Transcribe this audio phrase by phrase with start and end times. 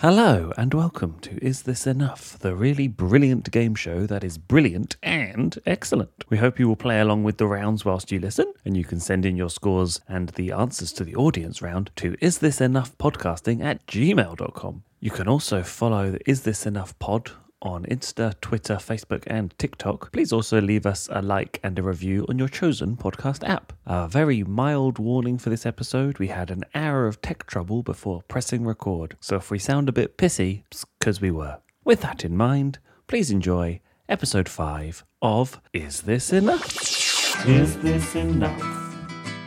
[0.00, 4.96] Hello and welcome to Is This Enough, the really brilliant game show that is brilliant
[5.02, 6.22] and excellent.
[6.28, 9.00] We hope you will play along with the rounds whilst you listen, and you can
[9.00, 12.98] send in your scores and the answers to the audience round to Is This Enough
[12.98, 14.82] Podcasting at gmail.com.
[15.00, 17.30] You can also follow the Is This Enough Pod
[17.62, 20.12] on Insta, Twitter, Facebook, and TikTok.
[20.12, 23.72] Please also leave us a like and a review on your chosen podcast app.
[23.86, 28.22] A very mild warning for this episode we had an hour of tech trouble before
[28.28, 30.62] pressing record, so if we sound a bit pissy,
[30.98, 31.58] because we were.
[31.84, 37.46] With that in mind, please enjoy episode 5 of Is This Enough?
[37.46, 38.62] Is This Enough?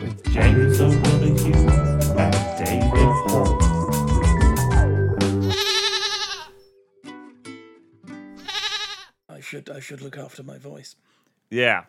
[0.02, 1.70] With James O'Donoghue
[2.18, 3.79] and David Hoare.
[9.50, 10.96] Should I should look after my voice.
[11.50, 11.86] Yeah.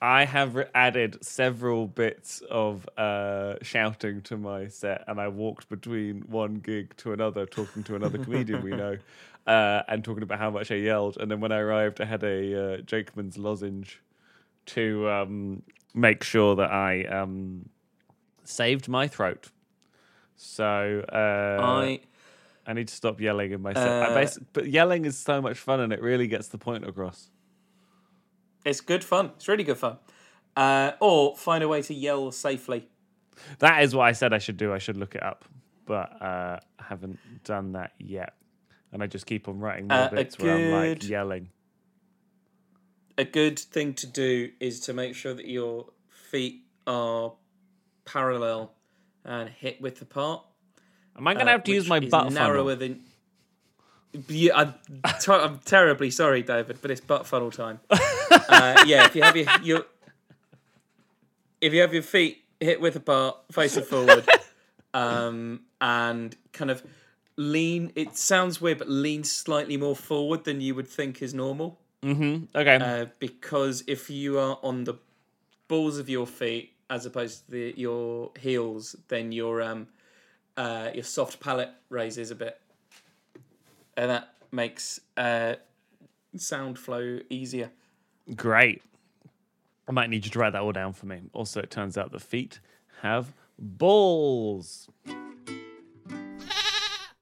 [0.00, 5.68] I have re- added several bits of uh, shouting to my set, and I walked
[5.68, 8.96] between one gig to another, talking to another comedian we know,
[9.48, 11.16] uh, and talking about how much I yelled.
[11.16, 14.00] And then when I arrived, I had a uh, Jakemans lozenge
[14.66, 15.62] to um,
[15.94, 17.68] make sure that I um,
[18.44, 19.50] saved my throat.
[20.36, 22.00] So uh, I
[22.66, 23.88] I need to stop yelling in my set.
[23.88, 27.30] I Uh, but yelling is so much fun, and it really gets the point across.
[28.64, 29.32] it's good fun.
[29.36, 29.98] It's really good fun.
[30.56, 32.88] Uh, or find a way to yell safely.
[33.58, 34.72] That is what I said I should do.
[34.72, 35.44] I should look it up,
[35.84, 38.34] but uh, I haven't done that yet.
[38.92, 41.50] And I just keep on writing more Uh, bits where I'm like yelling.
[43.18, 47.34] A good thing to do is to make sure that your feet are
[48.04, 48.72] parallel
[49.24, 50.44] and hip width apart.
[51.16, 52.76] Am I going to uh, have to use my butt narrower funnel?
[52.76, 53.00] than.
[54.28, 54.74] Yeah, I'm,
[55.20, 57.80] t- I'm terribly sorry, David, but it's butt funnel time.
[57.90, 59.86] uh, yeah, if you have your, your
[61.60, 64.28] if you have your feet hip width apart, facing forward,
[64.94, 66.82] um, and kind of
[67.36, 67.92] lean.
[67.94, 71.80] It sounds weird, but lean slightly more forward than you would think is normal.
[72.54, 72.76] Okay.
[72.76, 74.94] Uh, because if you are on the
[75.68, 79.88] balls of your feet as opposed to the, your heels, then your um,
[80.56, 82.60] uh, your soft palate raises a bit,
[83.96, 85.54] and that makes uh,
[86.36, 87.70] sound flow easier.
[88.36, 88.82] Great.
[89.86, 91.22] I might need you to write that all down for me.
[91.32, 92.60] Also, it turns out the feet
[93.02, 94.88] have balls.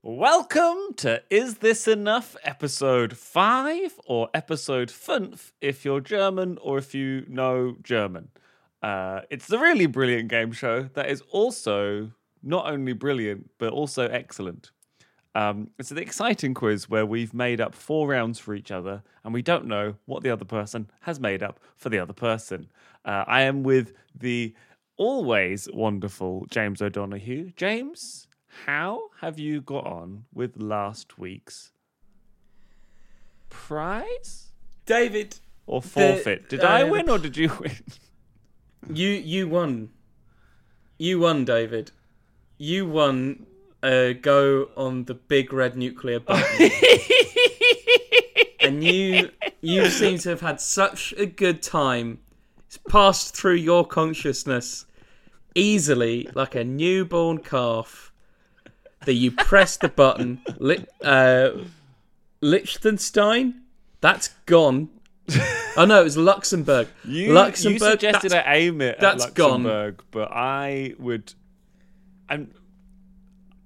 [0.05, 6.95] Welcome to Is This Enough episode 5 or episode 5 if you're German or if
[6.95, 8.29] you know German.
[8.83, 12.11] Uh, it's the really brilliant game show that is also
[12.43, 14.71] not only brilliant but also excellent.
[15.35, 19.33] Um, it's an exciting quiz where we've made up four rounds for each other and
[19.33, 22.69] we don't know what the other person has made up for the other person.
[23.05, 24.55] Uh, I am with the
[24.97, 27.53] always wonderful James O'Donoghue.
[27.57, 28.29] James,
[28.67, 31.73] how have you got on with last week's
[33.49, 34.53] prize
[34.87, 36.49] David, or forfeit?
[36.49, 37.77] Did I uh, win or did you win?
[38.93, 39.91] you you won.
[40.99, 41.91] You won, David.
[42.63, 43.47] You won.
[43.83, 46.71] a go on the big red nuclear button.
[48.61, 49.31] and you
[49.61, 52.21] you seem to have had such a good time.
[52.69, 54.87] It's passed through your consciousness
[55.57, 58.13] easily like a newborn calf
[59.07, 60.41] that you press the button.
[60.59, 61.51] Li- uh,
[62.41, 63.63] Liechtenstein,
[64.01, 64.89] that's gone.
[65.75, 66.87] Oh no, it was Luxembourg.
[67.03, 67.81] You, Luxembourg.
[67.81, 69.63] you suggested I aim it that's at gone.
[69.63, 71.33] Luxembourg, but I would.
[72.33, 72.51] I'm.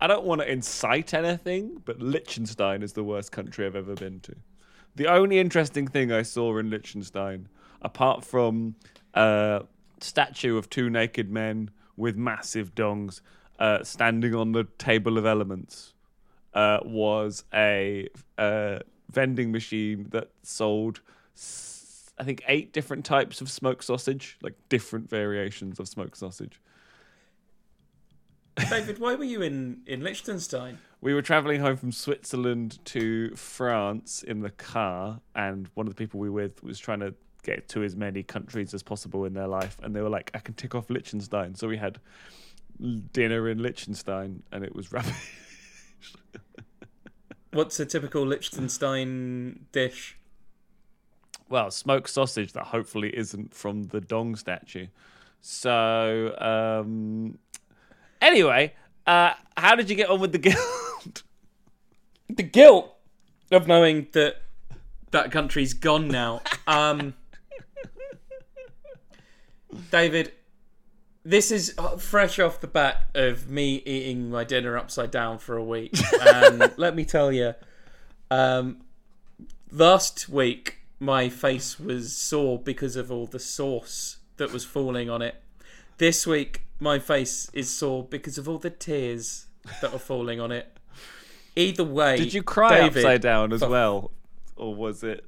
[0.01, 4.21] I don't want to incite anything, but Liechtenstein is the worst country I've ever been
[4.21, 4.35] to.
[4.95, 7.49] The only interesting thing I saw in Liechtenstein,
[7.81, 8.75] apart from
[9.15, 9.63] a
[10.01, 13.23] statue of two naked men with massive dongs
[13.59, 15.95] uh, standing on the table of elements,
[16.53, 18.09] uh, was a
[19.11, 21.01] vending machine that sold,
[22.19, 26.61] I think, eight different types of smoked sausage, like different variations of smoked sausage.
[28.71, 30.79] David, why were you in in Liechtenstein?
[31.01, 35.99] We were traveling home from Switzerland to France in the car, and one of the
[35.99, 39.35] people we were with was trying to get to as many countries as possible in
[39.35, 42.01] their life, and they were like, "I can tick off Liechtenstein." So we had
[43.13, 45.33] dinner in Liechtenstein, and it was rubbish.
[47.53, 50.19] What's a typical Liechtenstein dish?
[51.49, 54.87] well, smoked sausage that hopefully isn't from the Dong statue.
[55.41, 57.39] So, um,
[58.21, 58.75] anyway,
[59.07, 61.23] uh, how did you get on with the guild?
[62.29, 62.93] The guilt
[63.51, 64.43] of knowing that
[65.13, 66.43] that country's gone now.
[66.67, 67.15] Um,
[69.91, 70.33] David,
[71.25, 75.57] this is uh, fresh off the bat of me eating my dinner upside down for
[75.57, 77.55] a week, and let me tell you,
[78.31, 78.83] um,
[79.71, 85.23] last week my face was sore because of all the sauce that was falling on
[85.23, 85.37] it.
[85.99, 89.47] This week my face is sore because of all the tears
[89.81, 90.77] that are falling on it.
[91.57, 93.71] Either way, Did you cry David, upside down as fuck.
[93.71, 94.11] well,
[94.57, 95.25] or was it?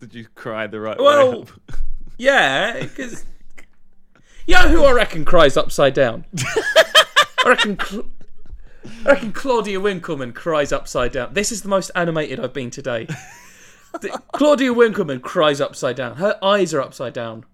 [0.00, 1.50] Did you cry the right Well, way up?
[2.20, 3.24] Yeah, because
[4.48, 6.24] you know who I reckon cries upside down.
[7.44, 7.78] I reckon.
[7.78, 8.10] Cl-
[9.06, 11.34] I reckon Claudia Winkleman cries upside down.
[11.34, 13.06] This is the most animated I've been today.
[14.32, 16.16] Claudia Winkleman cries upside down.
[16.16, 17.44] Her eyes are upside down.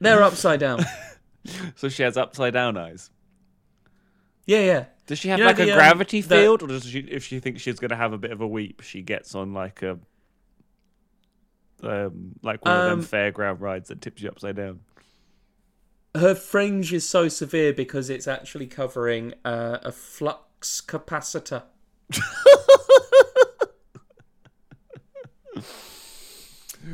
[0.00, 0.84] They're upside down.
[1.74, 3.08] So she has upside down eyes.
[4.44, 4.84] Yeah, yeah.
[5.06, 6.98] Does she have You know like the, a um, gravity the- field, or does she,
[6.98, 9.54] if she thinks she's going to have a bit of a weep, she gets on
[9.54, 9.98] like a,
[11.82, 14.80] um, like one of Um, them fairground rides that tips you upside down?
[16.14, 21.62] Her fringe is so severe because it's actually covering uh, a flux capacitor.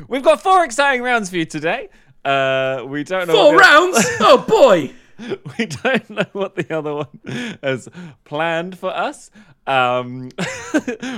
[0.07, 1.89] We've got four exciting rounds for you today.
[2.27, 3.33] Uh, we don't know.
[3.33, 4.05] Four the- rounds?
[4.19, 4.91] Oh boy!
[5.57, 7.87] we don't know what the other one has
[8.25, 9.31] planned for us.
[9.65, 10.29] Um,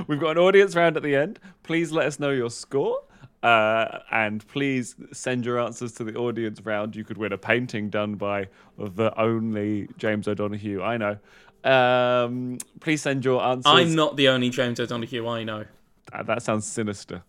[0.06, 1.38] we've got an audience round at the end.
[1.62, 3.02] Please let us know your score.
[3.42, 6.94] Uh, and please send your answers to the audience round.
[6.94, 8.48] You could win a painting done by
[8.78, 11.16] the only James O'Donoghue I know.
[11.64, 13.64] Um, please send your answers.
[13.66, 15.64] I'm not the only James O'Donoghue I know.
[16.12, 17.22] Uh, that sounds sinister.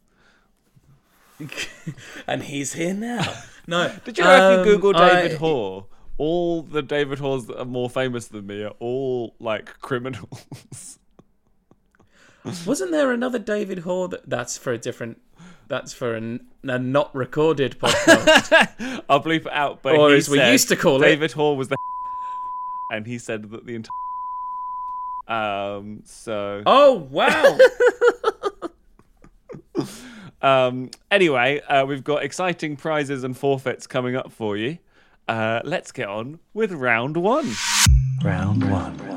[2.27, 3.33] and he's here now.
[3.67, 3.93] No.
[4.03, 5.85] Did you know if um, you Google David I- Hoare,
[6.17, 10.97] all the David Hoares that are more famous than me are all like criminals.
[12.65, 14.07] Wasn't there another David Hoare?
[14.09, 15.21] That, that's for a different.
[15.67, 19.03] That's for an, a not recorded podcast.
[19.07, 19.83] I'll bleep it out.
[19.83, 21.05] But Or as we used to call it.
[21.05, 21.77] David Hall was the
[22.91, 23.91] and he said that the entire.
[25.77, 26.01] Um.
[26.03, 26.63] So.
[26.65, 27.57] oh wow!
[30.41, 30.89] Um.
[31.09, 34.79] Anyway, uh, we've got exciting prizes and forfeits coming up for you.
[35.27, 37.51] Uh, let's get on with round one.
[38.23, 39.11] Round one.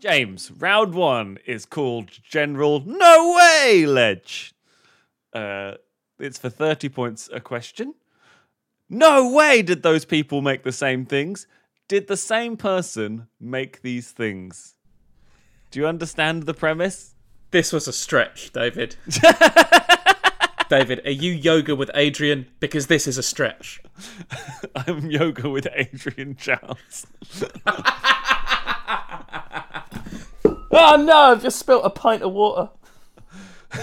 [0.00, 4.54] James, round one is called General No Way Ledge.
[5.32, 5.74] Uh,
[6.20, 7.94] it's for 30 points a question.
[8.88, 11.48] No way did those people make the same things.
[11.88, 14.76] Did the same person make these things?
[15.72, 17.15] Do you understand the premise?
[17.50, 18.96] This was a stretch, David.
[20.68, 22.46] David, are you yoga with Adrian?
[22.58, 23.80] Because this is a stretch.
[24.74, 27.06] I'm yoga with Adrian Charles.
[30.78, 31.16] Oh no!
[31.16, 32.68] I've just spilt a pint of water.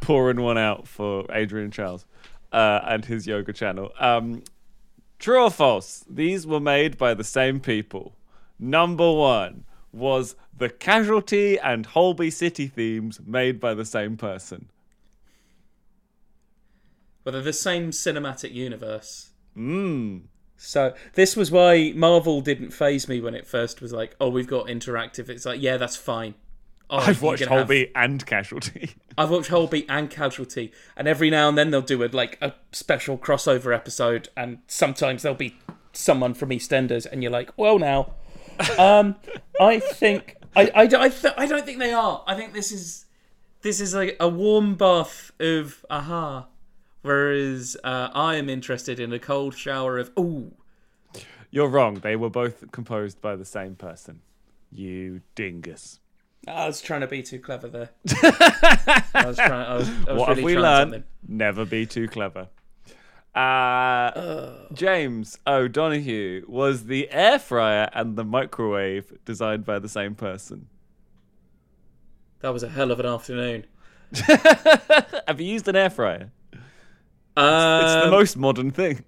[0.00, 2.06] Pouring one out for Adrian Charles
[2.52, 3.90] uh, and his yoga channel.
[3.98, 4.44] Um,
[5.18, 6.04] true or false?
[6.08, 8.14] These were made by the same people.
[8.60, 14.68] Number one was the Casualty and Holby City themes made by the same person.
[17.24, 19.30] Well, they're the same cinematic universe.
[19.56, 20.22] Mmm.
[20.56, 24.46] So this was why Marvel didn't phase me when it first was like, "Oh, we've
[24.46, 26.34] got interactive." It's like, yeah, that's fine.
[26.88, 28.90] Oh, I've watched can have- Holby and Casualty.
[29.18, 32.54] I've watched Holby and Casualty, and every now and then they'll do a like a
[32.70, 35.56] special crossover episode, and sometimes there'll be
[35.92, 38.14] someone from EastEnders, and you're like, well, now,
[38.78, 39.16] um,
[39.60, 42.22] I think I I, don't- I, th- I don't think they are.
[42.26, 43.06] I think this is
[43.62, 46.46] this is like a warm bath of aha,
[47.02, 50.52] whereas uh, I am interested in a cold shower of ooh.
[51.50, 51.94] You're wrong.
[51.96, 54.20] They were both composed by the same person.
[54.70, 56.00] You dingus.
[56.48, 57.90] I was trying to be too clever there.
[59.14, 59.52] I was trying.
[59.66, 60.92] I was, I was What really have we learned?
[60.94, 61.04] something.
[61.28, 62.48] Never be too clever.
[63.34, 70.68] Uh, James O'Donoghue was the air fryer and the microwave designed by the same person.
[72.40, 73.66] That was a hell of an afternoon.
[75.26, 76.30] Have you used an air fryer?
[77.36, 79.04] Um, It's the most modern thing.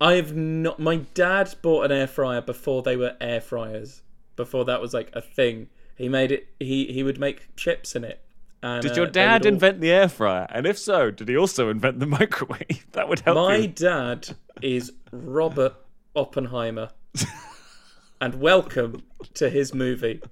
[0.00, 0.78] I have not.
[0.78, 4.02] My dad bought an air fryer before they were air fryers.
[4.36, 5.68] Before that was like a thing.
[5.96, 6.48] He made it.
[6.58, 8.20] He he would make chips in it.
[8.66, 10.46] And, Did uh, your dad would all- invent the air fryer?
[10.48, 12.86] And if so, did he also invent the microwave?
[12.92, 13.68] That would help My you.
[13.68, 14.28] dad
[14.62, 15.74] is Robert
[16.16, 16.88] Oppenheimer,
[18.22, 19.02] and welcome
[19.34, 20.22] to his movie.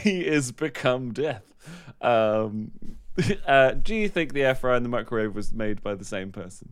[0.00, 1.42] he is become death.
[2.00, 2.70] Um,
[3.46, 6.30] uh, do you think the air fryer and the microwave was made by the same
[6.30, 6.68] person?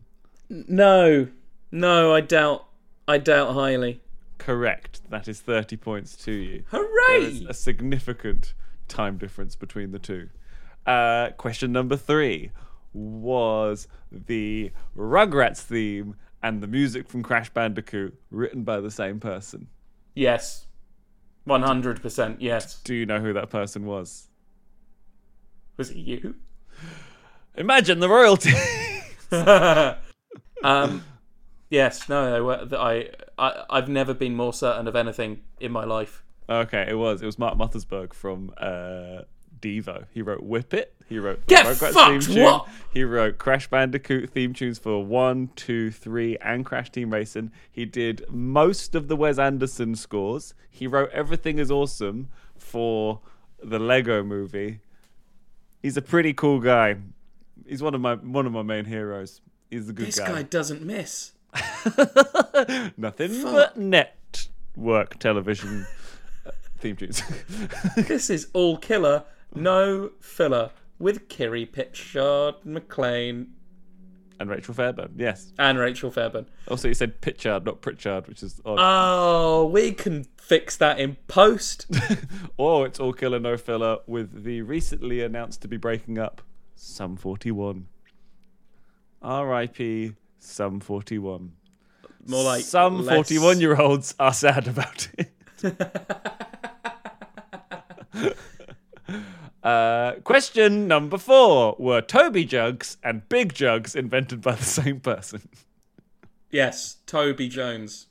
[0.49, 1.27] No,
[1.71, 2.65] no, I doubt.
[3.07, 3.99] I doubt highly.
[4.37, 5.01] Correct.
[5.09, 6.63] That is 30 points to you.
[6.67, 7.45] Hooray!
[7.49, 8.53] a significant
[8.87, 10.29] time difference between the two.
[10.85, 12.51] Uh, question number three
[12.93, 19.67] Was the Rugrats theme and the music from Crash Bandicoot written by the same person.
[20.13, 20.67] Yes.
[21.47, 22.81] 100% yes.
[22.83, 24.27] Do you know who that person was?
[25.77, 26.35] Was it you?
[27.55, 28.51] Imagine the royalty.
[30.63, 31.03] um,
[31.69, 35.83] yes, no, they were, I, I, I've never been more certain of anything in my
[35.83, 36.23] life.
[36.47, 37.21] okay, it was.
[37.21, 39.21] It was Mark Mothersbaugh from uh,
[39.65, 40.05] Devo.
[40.11, 40.93] He wrote Whip It.
[41.09, 42.43] He wrote Get Rugrats fucked, theme tune.
[42.43, 42.67] what?
[42.93, 47.51] He wrote Crash Bandicoot theme tunes for one, two, three, and Crash Team Racing.
[47.71, 50.53] He did most of the Wes Anderson scores.
[50.69, 53.19] He wrote Everything Is Awesome for
[53.63, 54.79] the Lego Movie.
[55.81, 56.97] He's a pretty cool guy.
[57.67, 59.41] He's one of my one of my main heroes.
[59.69, 60.25] He's a good This guy.
[60.25, 61.31] This guy doesn't miss.
[62.97, 65.85] Nothing but network television
[66.45, 67.21] uh, theme tunes.
[67.95, 69.23] This is all killer,
[69.55, 73.53] no filler, with Kiri Pitchard McLean
[74.39, 75.53] and Rachel Fairburn, yes.
[75.57, 76.47] and Rachel Fairburn.
[76.67, 78.77] Also, you said Pitchard, not Pritchard, which is odd.
[78.79, 81.87] Oh, we can fix that in post.
[82.57, 86.41] or oh, it's all killer, no filler with the recently announced to be breaking up
[86.75, 87.87] Sum 41.
[89.21, 90.13] R.I.P.
[90.39, 91.53] Sum 41.
[92.27, 95.31] More like Some less- 41 year olds are sad about it.
[99.65, 105.49] uh, question number four Were Toby Jugs and Big Jugs invented by the same person?
[106.51, 108.05] Yes, Toby Jones.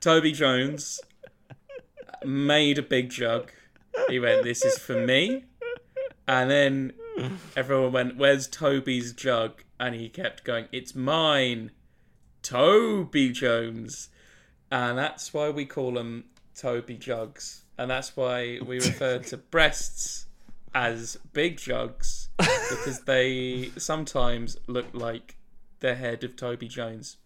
[0.00, 1.00] Toby Jones
[2.24, 3.52] made a big jug.
[4.08, 5.44] He went, This is for me.
[6.26, 6.92] And then
[7.54, 9.62] everyone went, Where's Toby's jug?
[9.78, 11.70] And he kept going, It's mine.
[12.42, 14.08] Toby Jones.
[14.70, 17.62] And that's why we call them Toby Jugs.
[17.78, 20.26] And that's why we refer to breasts
[20.74, 25.36] as big jugs because they sometimes look like
[25.80, 27.18] the head of Toby Jones.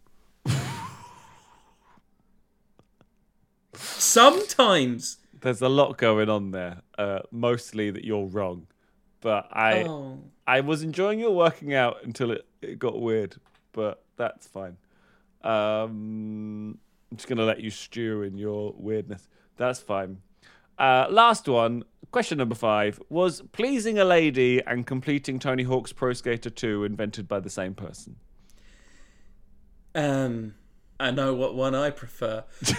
[3.75, 5.19] Sometimes.
[5.41, 6.83] There's a lot going on there.
[6.99, 8.67] Uh, mostly that you're wrong.
[9.21, 10.19] But I Oh.
[10.47, 13.37] I was enjoying your working out until it, it got weird.
[13.73, 14.77] But that's fine.
[15.43, 16.79] Um,
[17.11, 19.29] I'm just going to let you stew in your weirdness.
[19.57, 20.19] That's fine.
[20.81, 22.99] Uh, last one, question number five.
[23.11, 27.75] Was pleasing a lady and completing Tony Hawk's Pro Skater 2 invented by the same
[27.75, 28.17] person?
[29.95, 30.55] Um,
[30.99, 32.45] I know what one I prefer.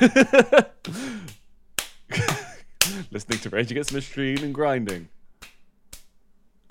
[3.12, 5.10] Listening to Rage Against the Machine and grinding.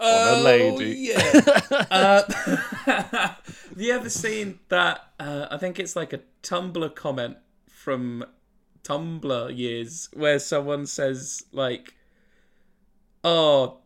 [0.00, 1.12] Oh, lady.
[1.12, 1.60] Yeah.
[1.90, 2.22] uh,
[2.86, 3.36] have
[3.76, 5.12] you ever seen that?
[5.20, 7.36] Uh, I think it's like a Tumblr comment
[7.68, 8.24] from
[8.84, 11.94] Tumblr years where someone says like,
[13.24, 13.78] "Oh,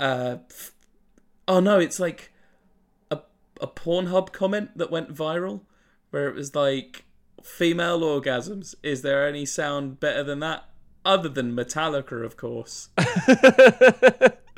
[0.00, 0.36] uh,
[1.46, 2.32] oh no, it's like
[3.10, 3.20] a
[3.60, 5.62] a Pornhub comment that went viral
[6.10, 7.04] where it was like."
[7.44, 8.74] Female orgasms.
[8.82, 10.64] Is there any sound better than that?
[11.04, 12.88] Other than Metallica, of course.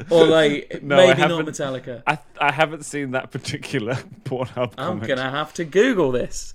[0.08, 1.44] Or like No, maybe not.
[1.44, 2.02] Metallica.
[2.06, 5.08] I, I haven't seen that particular Pornhub I'm comment.
[5.08, 6.54] gonna have to Google this.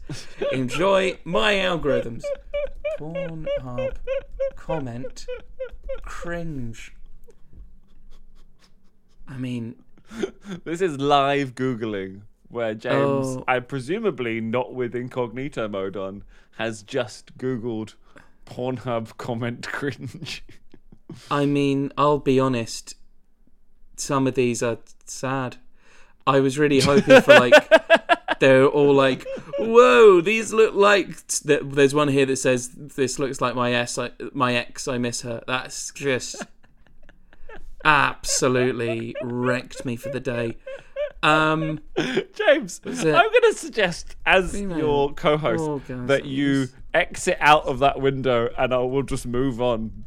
[0.51, 2.24] Enjoy my algorithms.
[3.00, 3.96] Pornhub
[4.56, 5.25] comment
[6.04, 6.94] cringe.
[9.28, 9.75] I mean,
[10.64, 12.96] This is live Googling where James,
[13.38, 13.44] Oh.
[13.48, 16.24] I presumably not with incognito mode on,
[16.58, 17.96] has just Googled
[18.46, 20.44] Pornhub comment cringe.
[21.30, 22.96] I mean, I'll be honest.
[23.98, 25.58] Some of these are sad.
[26.28, 27.54] I was really hoping for like
[28.39, 29.25] they're all like,
[29.60, 33.98] "Whoa, these look like." th- There's one here that says, "This looks like my ex.
[33.98, 34.88] I, my ex.
[34.88, 36.44] I miss her." That's just
[37.84, 40.58] absolutely wrecked me for the day.
[41.24, 47.80] Um, James, I'm going to suggest, as your co host, that you exit out of
[47.80, 50.06] that window and I will just move on.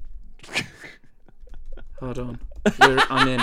[1.98, 2.40] hold on,
[2.80, 3.40] We're, I'm in.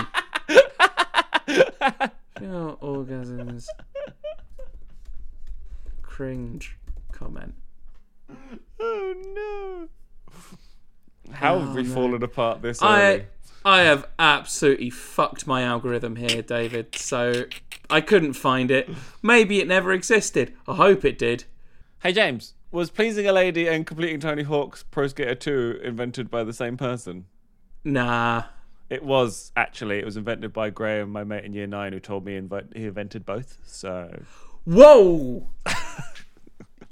[2.40, 3.68] Female orgasms.
[6.16, 6.78] Cringe
[7.12, 7.56] comment.
[8.80, 9.90] Oh no.
[11.34, 11.94] How have we oh, no.
[11.94, 13.26] fallen apart this I early?
[13.66, 16.96] I have absolutely fucked my algorithm here, David.
[16.96, 17.48] So
[17.90, 18.90] I couldn't find it.
[19.22, 20.54] Maybe it never existed.
[20.66, 21.44] I hope it did.
[22.02, 26.46] Hey James, was pleasing a lady and completing Tony Hawk's Pro Skater 2 invented by
[26.46, 27.26] the same person?
[27.84, 28.44] Nah.
[28.90, 30.00] It was actually.
[30.00, 32.86] It was invented by Graham, my mate in year nine, who told me invi- he
[32.86, 33.58] invented both.
[33.66, 34.24] So
[34.66, 35.48] Whoa.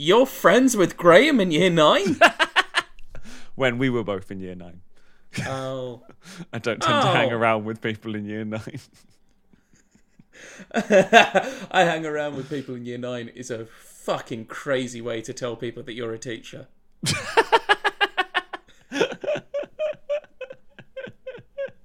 [0.04, 2.20] You're friends with Graham in year nine?
[3.56, 4.82] when we were both in year nine,
[5.46, 6.04] Oh.
[6.54, 7.38] I don't tend to hang Oh.
[7.38, 8.82] around with people in year nine.
[10.76, 15.56] I hang around with people in year nine is a fucking crazy way to tell
[15.56, 16.68] people that you're a teacher.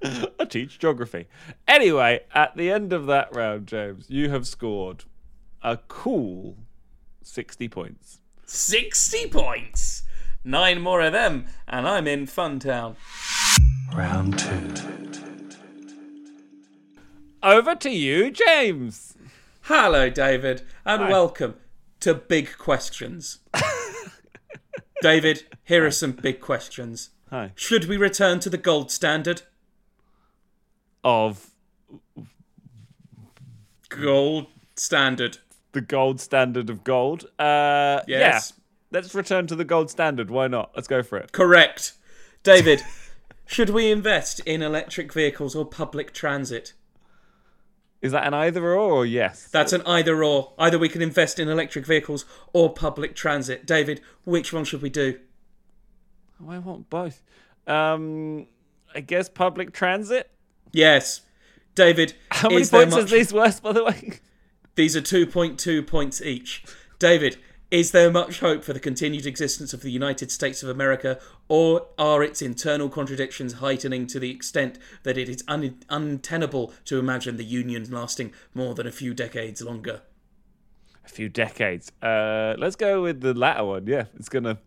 [0.03, 1.29] I teach geography.
[1.69, 5.05] Anyway, at the end of that round, James, you have scored
[5.63, 6.57] a cool
[7.23, 8.21] 60 points.
[8.47, 10.03] 60 points!
[10.45, 12.97] Nine more of them, and I'm in Funtown.
[13.95, 14.75] Round two.
[17.43, 19.17] Over to you, James.
[19.63, 21.55] Hello, David, and welcome
[22.01, 23.41] to Big Questions.
[25.03, 27.11] David, here are some big questions.
[27.31, 27.53] Hi.
[27.55, 29.43] Should we return to the gold standard?
[31.05, 31.51] Of
[33.89, 34.47] Gold
[34.77, 35.39] standard.
[35.79, 37.27] The gold standard of gold.
[37.39, 38.53] Uh, Yes.
[38.57, 38.63] Yeah.
[38.91, 40.31] Let's return to the gold standard.
[40.31, 40.73] Why not?
[40.75, 41.31] Let's go for it.
[41.31, 41.93] Correct.
[42.43, 42.83] David,
[43.47, 46.73] should we invest in electric vehicles or public transit?
[48.01, 49.49] Is that an either or or yes?
[49.53, 50.53] That's an either or.
[50.59, 53.67] Either we can invest in electric vehicles or public transit.
[53.67, 55.19] David, which one should we do?
[56.43, 57.23] Oh, I want both.
[57.67, 58.47] Um,
[58.95, 60.31] I guess public transit.
[60.73, 61.21] Yes.
[61.75, 63.05] David, How many points much...
[63.05, 64.21] is these worth, by the way?
[64.79, 66.63] These are 2.2 points each.
[67.01, 67.37] David,
[67.69, 71.19] is there much hope for the continued existence of the United States of America,
[71.49, 77.01] or are its internal contradictions heightening to the extent that it is un- untenable to
[77.01, 80.03] imagine the Union lasting more than a few decades longer?
[81.05, 81.91] A few decades.
[82.01, 83.89] Uh, let's go with the latter one.
[83.89, 84.59] Yeah, it's gonna.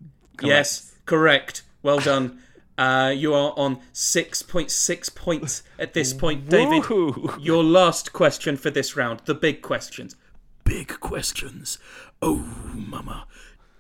[0.44, 1.64] Yes, correct.
[1.84, 2.42] Well done.
[2.82, 6.84] Uh, you are on 6.6 points at this point, David.
[6.84, 7.38] Woohoo.
[7.44, 10.16] Your last question for this round, the big questions.
[10.64, 11.78] Big questions.
[12.22, 12.38] Oh,
[12.74, 13.28] mama.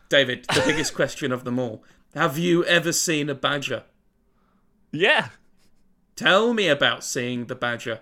[0.09, 1.83] David, the biggest question of them all.
[2.13, 3.83] Have you ever seen a badger?
[4.91, 5.29] Yeah,
[6.21, 8.01] Tell me about seeing the badger.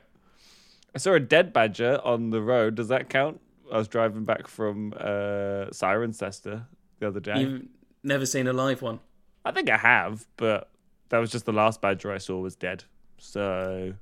[0.93, 2.75] I saw a dead badger on the road.
[2.75, 3.39] Does that count?
[3.71, 6.65] I was driving back from uh, Cirencester
[6.99, 7.39] the other day.
[7.39, 7.67] You've
[8.03, 8.99] never seen a live one.
[9.45, 10.69] I think I have, but
[11.09, 12.83] that was just the last badger I saw was dead.
[13.17, 13.93] So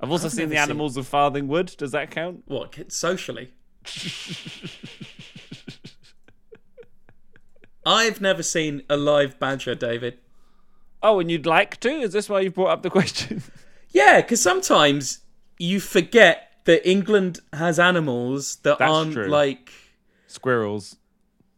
[0.00, 1.76] I've also I've seen the seen- animals of Farthingwood.
[1.76, 2.42] Does that count?
[2.46, 3.52] What, socially?
[7.84, 10.18] I've never seen a live badger, David.
[11.02, 11.88] Oh, and you'd like to?
[11.90, 13.42] Is this why you brought up the question?
[13.90, 15.20] Yeah, because sometimes
[15.58, 19.28] you forget that England has animals that That's aren't true.
[19.28, 19.70] like
[20.26, 20.96] Squirrels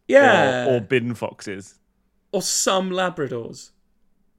[0.07, 1.75] yeah, or, or bin foxes.
[2.31, 3.71] Or some Labradors.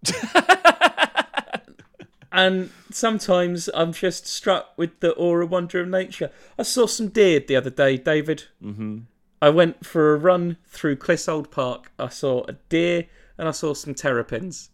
[2.32, 6.30] and sometimes I'm just struck with the awe and wonder of nature.
[6.58, 8.44] I saw some deer the other day, David.
[8.62, 8.98] Mm-hmm.
[9.42, 11.92] I went for a run through Clissold Park.
[11.98, 13.06] I saw a deer
[13.38, 14.70] and I saw some terrapins.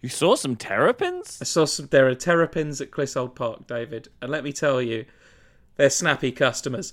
[0.00, 1.38] You saw some terrapins?
[1.40, 1.86] I saw some.
[1.86, 5.06] There are terrapins at Clissold Park, David, and let me tell you,
[5.76, 6.92] they're snappy customers.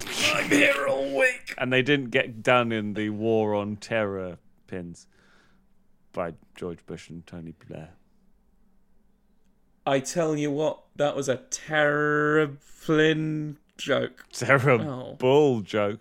[0.34, 1.54] I'm here all week.
[1.58, 5.06] And they didn't get done in the War on Terror pins
[6.12, 7.92] by George Bush and Tony Blair.
[9.86, 12.58] I tell you what, that was a terrible
[13.78, 14.26] joke.
[14.30, 16.00] Terrible bull joke.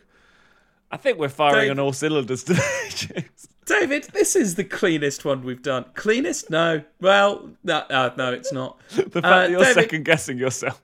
[0.92, 3.48] I think we're firing Dave- on all cylinders today, James.
[3.66, 5.86] David, this is the cleanest one we've done.
[5.94, 6.50] Cleanest?
[6.50, 6.84] No.
[7.00, 8.78] Well, no, uh, no, it's not.
[8.90, 10.82] The fact Uh, that you're David- second guessing yourself.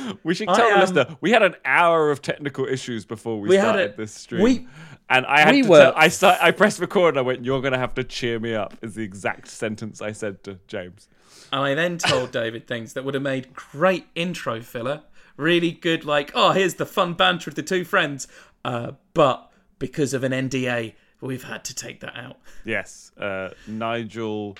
[0.24, 3.40] We should I tell the am- listener we had an hour of technical issues before
[3.40, 4.42] we, We started it- this stream.
[4.42, 4.66] we-
[5.10, 7.44] and I had we to were- tell, I start, I pressed record and I went,
[7.44, 10.58] "You're going to have to cheer me up." Is the exact sentence I said to
[10.68, 11.08] James.
[11.52, 15.02] And I then told David things that would have made great intro filler.
[15.36, 18.26] Really good, like, oh, here's the fun banter of the two friends.
[18.64, 22.36] Uh, but because of an NDA, we've had to take that out.
[22.64, 24.56] Yes, uh, Nigel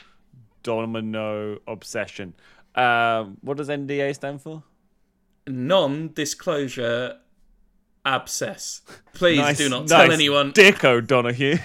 [0.62, 2.35] Domino Obsession.
[2.75, 4.62] Um, what does NDA stand for?
[5.46, 7.18] Non disclosure
[8.05, 8.83] abscess.
[9.14, 10.52] Please Nice- do not nice tell anyone.
[10.52, 11.59] Dick O'Donoghue.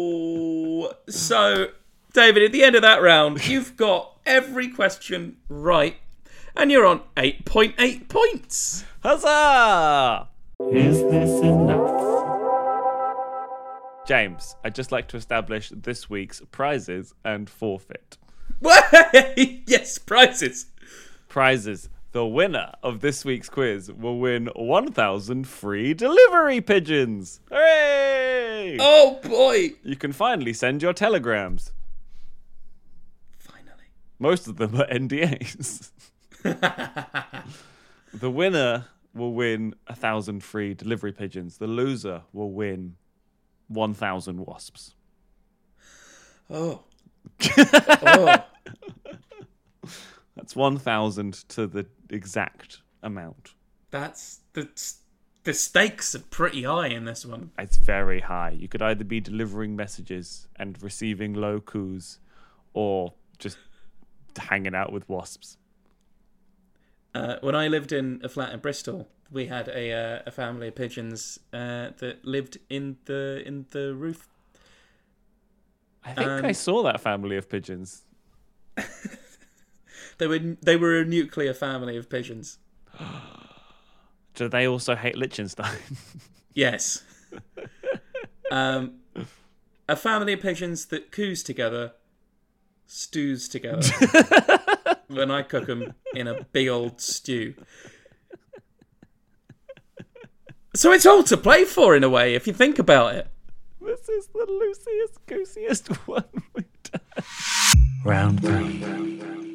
[0.00, 0.92] Whoa!
[1.08, 1.68] So,
[2.12, 5.96] David, at the end of that round, you've got every question right,
[6.56, 8.84] and you're on 8.8 points.
[9.02, 10.28] Huzzah!
[10.72, 11.88] Is this enough?
[14.06, 18.18] James, I'd just like to establish this week's prizes and forfeit.
[18.62, 20.66] yes, prizes.
[21.30, 21.88] Prizes.
[22.10, 27.40] The winner of this week's quiz will win 1,000 free delivery pigeons.
[27.48, 28.76] Hooray!
[28.80, 29.74] Oh boy!
[29.84, 31.70] You can finally send your telegrams.
[33.38, 33.84] Finally.
[34.18, 35.92] Most of them are NDAs.
[38.12, 41.58] the winner will win a thousand free delivery pigeons.
[41.58, 42.96] The loser will win
[43.68, 44.94] 1,000 wasps.
[46.50, 46.82] Oh.
[47.56, 48.44] oh.
[50.40, 53.54] That's 1,000 to the exact amount.
[53.90, 54.68] That's the
[55.44, 57.50] the stakes are pretty high in this one.
[57.58, 58.50] It's very high.
[58.50, 62.18] You could either be delivering messages and receiving low coups
[62.74, 63.58] or just
[64.38, 65.56] hanging out with wasps.
[67.14, 70.68] Uh, when I lived in a flat in Bristol, we had a uh, a family
[70.68, 74.28] of pigeons uh, that lived in the in the roof.
[76.04, 78.04] I think I Um, saw that family of pigeons.
[80.20, 82.58] They were they were a nuclear family of pigeons.
[84.34, 85.78] Do they also hate Liechtenstein?
[86.52, 87.04] Yes.
[88.50, 88.94] um,
[89.88, 91.92] a family of pigeons that coos together,
[92.86, 93.86] stews together.
[95.06, 97.54] when I cook them in a big old stew.
[100.74, 103.28] So it's all to play for in a way, if you think about it.
[103.80, 107.24] this is the loosiest, goosiest one we've done.
[108.04, 109.49] Round three.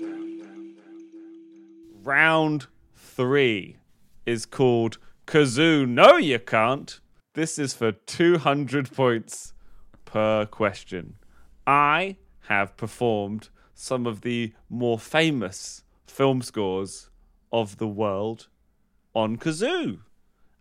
[2.06, 3.78] Round three
[4.28, 5.88] is called Kazoo.
[5.88, 7.00] No, you can't.
[7.34, 9.54] This is for 200 points
[10.06, 11.16] per question.
[11.66, 17.10] I have performed some of the more famous film scores
[17.52, 18.50] of the world
[19.16, 20.02] on Kazoo.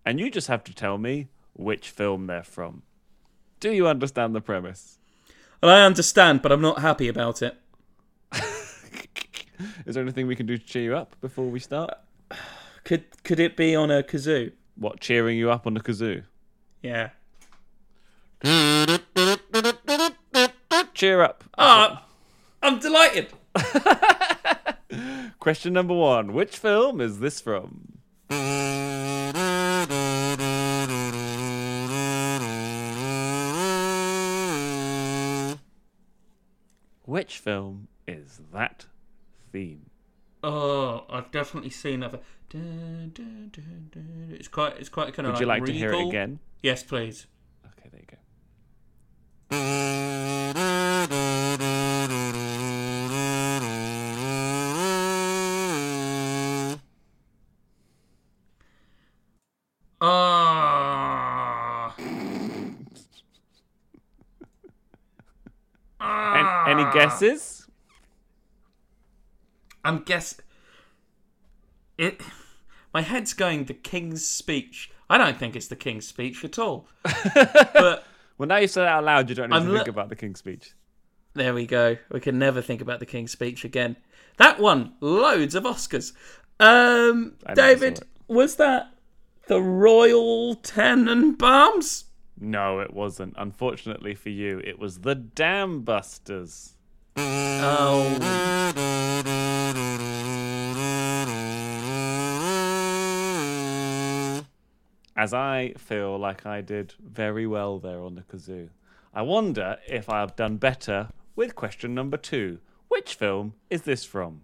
[0.02, 2.84] And you just have to tell me which film they're from.
[3.60, 4.98] Do you understand the premise?
[5.62, 7.58] Well, I understand, but I'm not happy about it.
[9.86, 11.94] Is there anything we can do to cheer you up before we start?
[12.84, 14.52] Could could it be on a kazoo?
[14.76, 16.24] What, cheering you up on the kazoo?
[16.82, 17.08] Yeah.
[20.92, 21.44] Cheer up.
[21.56, 22.04] Ah,
[22.62, 23.28] I'm delighted.
[25.40, 28.00] Question number one Which film is this from?
[37.06, 38.84] Which film is that
[39.54, 39.88] theme?
[40.42, 42.20] Oh, I've definitely seen that.
[42.52, 45.34] It's quite, it's quite kind of.
[45.34, 46.08] Would you like to hear it regal.
[46.10, 46.40] again?
[46.62, 47.28] Yes, please.
[47.64, 48.18] Okay, there you go.
[60.00, 61.94] Ah.
[66.00, 67.63] An- any guesses?
[69.84, 70.36] I'm guess.
[71.98, 72.20] It.
[72.92, 74.90] My head's going the King's Speech.
[75.10, 76.88] I don't think it's the King's Speech at all.
[77.34, 78.04] but
[78.38, 80.16] Well, now you said it out loud, you don't need I'm to think about the
[80.16, 80.72] King's Speech.
[81.34, 81.96] there we go.
[82.10, 83.96] We can never think about the King's Speech again.
[84.38, 86.12] That one, loads of Oscars.
[86.58, 88.92] Um, David, was that
[89.46, 92.04] the Royal Tenenbaums?
[92.40, 93.34] No, it wasn't.
[93.36, 96.74] Unfortunately for you, it was the Dam Busters.
[97.16, 98.18] Oh,
[105.24, 108.68] As I feel like I did very well there on the kazoo.
[109.14, 112.58] I wonder if I've done better with question number two.
[112.88, 114.42] Which film is this from?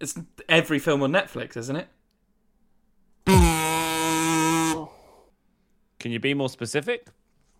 [0.00, 0.16] it's
[0.48, 1.88] every film on Netflix, isn't it?
[5.98, 7.08] Can you be more specific?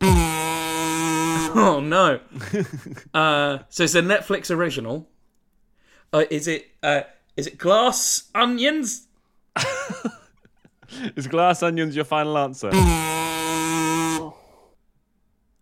[1.61, 2.21] Oh no.
[3.15, 5.09] uh, so it's a Netflix original.
[6.13, 6.69] Uh, is it?
[6.83, 7.01] Uh,
[7.39, 9.07] is it Glass Onions?
[11.17, 12.71] Is Glass Onions your final answer?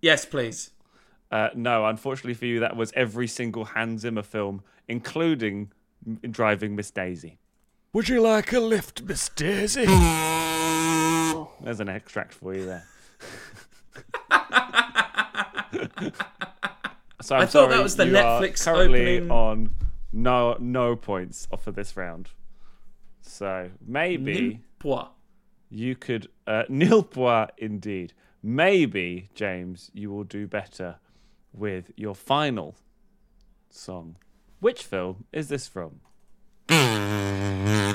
[0.00, 0.70] Yes, please.
[1.30, 5.72] Uh, no, unfortunately for you, that was every single Hans Zimmer film, including
[6.30, 7.38] Driving Miss Daisy.
[7.92, 9.84] Would you like a lift, Miss Daisy?
[11.60, 12.84] There's an extract for you there.
[17.20, 19.70] so I'm I thought sorry, that was the Netflix currently opening- on
[20.16, 22.30] no no points off of this round.
[23.20, 25.12] So maybe What?
[25.68, 28.12] you could uh, nil point indeed.
[28.42, 30.96] Maybe James, you will do better
[31.52, 32.76] with your final
[33.70, 34.16] song.
[34.60, 36.00] Which film is this from?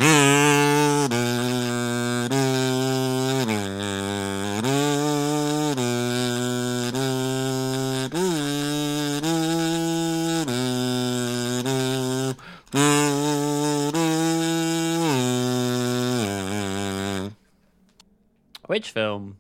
[18.72, 19.36] Which film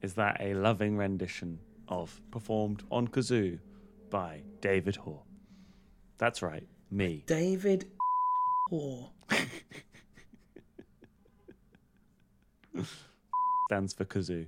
[0.00, 3.58] is that a loving rendition of, performed on kazoo
[4.08, 5.20] by David Hoare?
[6.16, 7.22] That's right, me.
[7.26, 7.90] David
[8.70, 9.10] Hoare.
[13.68, 14.46] Stands for kazoo.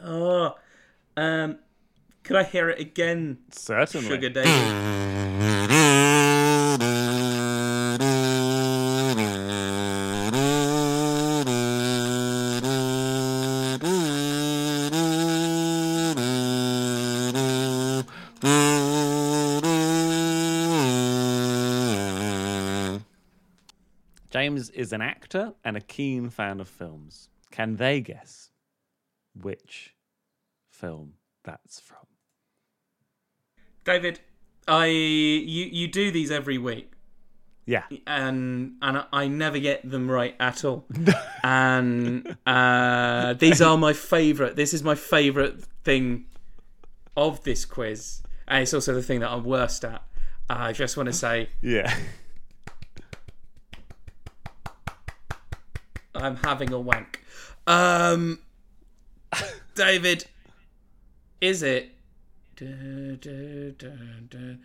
[0.00, 0.54] Oh,
[1.16, 1.58] um,
[2.22, 4.06] could I hear it again, Certainly.
[4.06, 4.99] Sugar David?
[24.80, 27.28] Is an actor and a keen fan of films.
[27.50, 28.50] Can they guess
[29.34, 29.94] which
[30.70, 31.12] film
[31.44, 32.06] that's from?
[33.84, 34.20] David,
[34.66, 36.92] I you you do these every week.
[37.66, 37.84] Yeah.
[38.06, 40.86] and and I never get them right at all.
[41.44, 44.56] and uh, these are my favourite.
[44.56, 46.24] This is my favourite thing
[47.16, 50.02] of this quiz, and it's also the thing that I'm worst at.
[50.48, 51.94] I just want to say Yeah.
[56.20, 57.24] I'm having a wank.
[57.66, 58.40] Um,
[59.74, 60.26] David,
[61.40, 61.90] is it?
[62.56, 64.58] Du- du- du-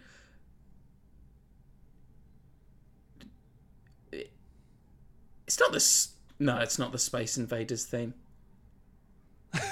[5.48, 6.08] It's not the.
[6.39, 8.13] No, it's not the Space Invaders theme.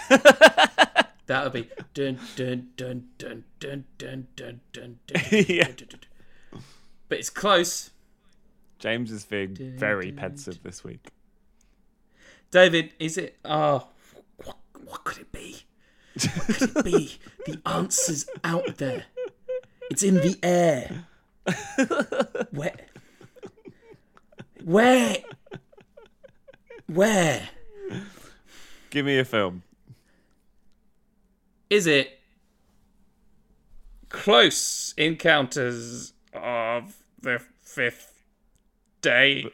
[0.10, 1.10] that
[1.44, 5.22] would be dun dun dun dun dun dun dun dun dun.
[5.32, 5.68] Yeah.
[7.10, 7.90] But it's close.
[8.80, 11.08] James is being very pensive this week.
[12.54, 13.36] David, is it?
[13.44, 13.88] Oh,
[14.44, 15.64] what, what could it be?
[16.14, 17.18] What could it be?
[17.48, 19.06] the answer's out there.
[19.90, 21.08] It's in the air.
[22.52, 22.76] Where?
[24.64, 25.16] Where?
[26.86, 27.50] Where?
[28.92, 29.64] Give me a film.
[31.72, 32.20] Is it
[34.10, 38.22] Close Encounters of the Fifth
[39.02, 39.50] Day?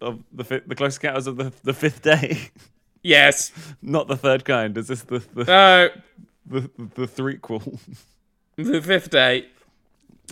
[0.00, 2.50] Of the fi- the close encounters of the the fifth day,
[3.02, 3.52] Yes.
[3.82, 4.76] not the third kind.
[4.78, 5.88] Is this the the No,
[6.46, 7.78] the, the threequel?
[8.56, 9.46] the Fifth Day.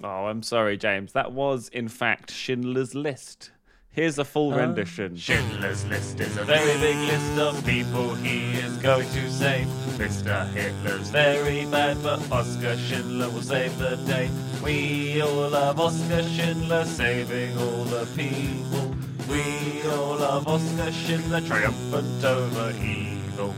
[0.05, 1.13] Oh, I'm sorry, James.
[1.13, 3.51] That was in fact Schindler's List.
[3.91, 4.59] Here's a full oh.
[4.59, 5.17] rendition.
[5.17, 9.67] Schindler's List is a very big list of people he is going to save.
[9.97, 10.47] Mr.
[10.53, 14.31] Hitler's very bad, but Oscar Schindler will save the day.
[14.63, 18.86] We all love Oscar Schindler saving all the people.
[19.29, 23.55] We all love Oscar Schindler triumphant over evil.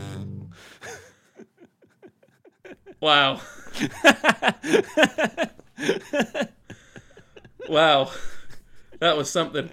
[3.01, 3.41] Wow.
[7.69, 8.11] wow.
[8.99, 9.69] That was something.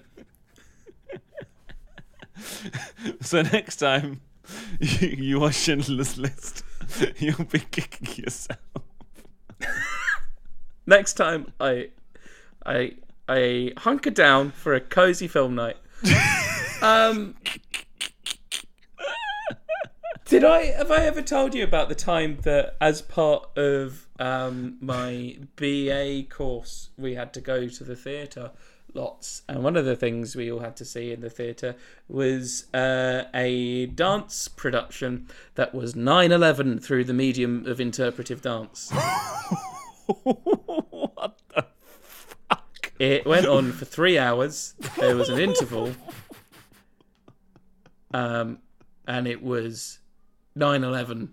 [3.20, 4.20] So next time
[4.80, 6.62] you, you watch Schindler's List,
[7.18, 8.58] you'll be kicking yourself.
[10.86, 11.88] Next time I
[12.64, 12.92] I
[13.28, 15.76] I hunker down for a cozy film night.
[16.82, 17.34] Um
[20.26, 24.76] Did I have I ever told you about the time that as part of um,
[24.80, 28.50] my BA course we had to go to the theatre
[28.92, 31.76] lots and one of the things we all had to see in the theatre
[32.08, 38.92] was uh, a dance production that was 9-11 through the medium of interpretive dance.
[42.98, 43.26] what the fuck?
[43.26, 44.74] It went on for three hours.
[44.98, 45.92] There was an interval.
[48.12, 48.58] Um,
[49.06, 49.98] and it was
[50.54, 51.32] 9 11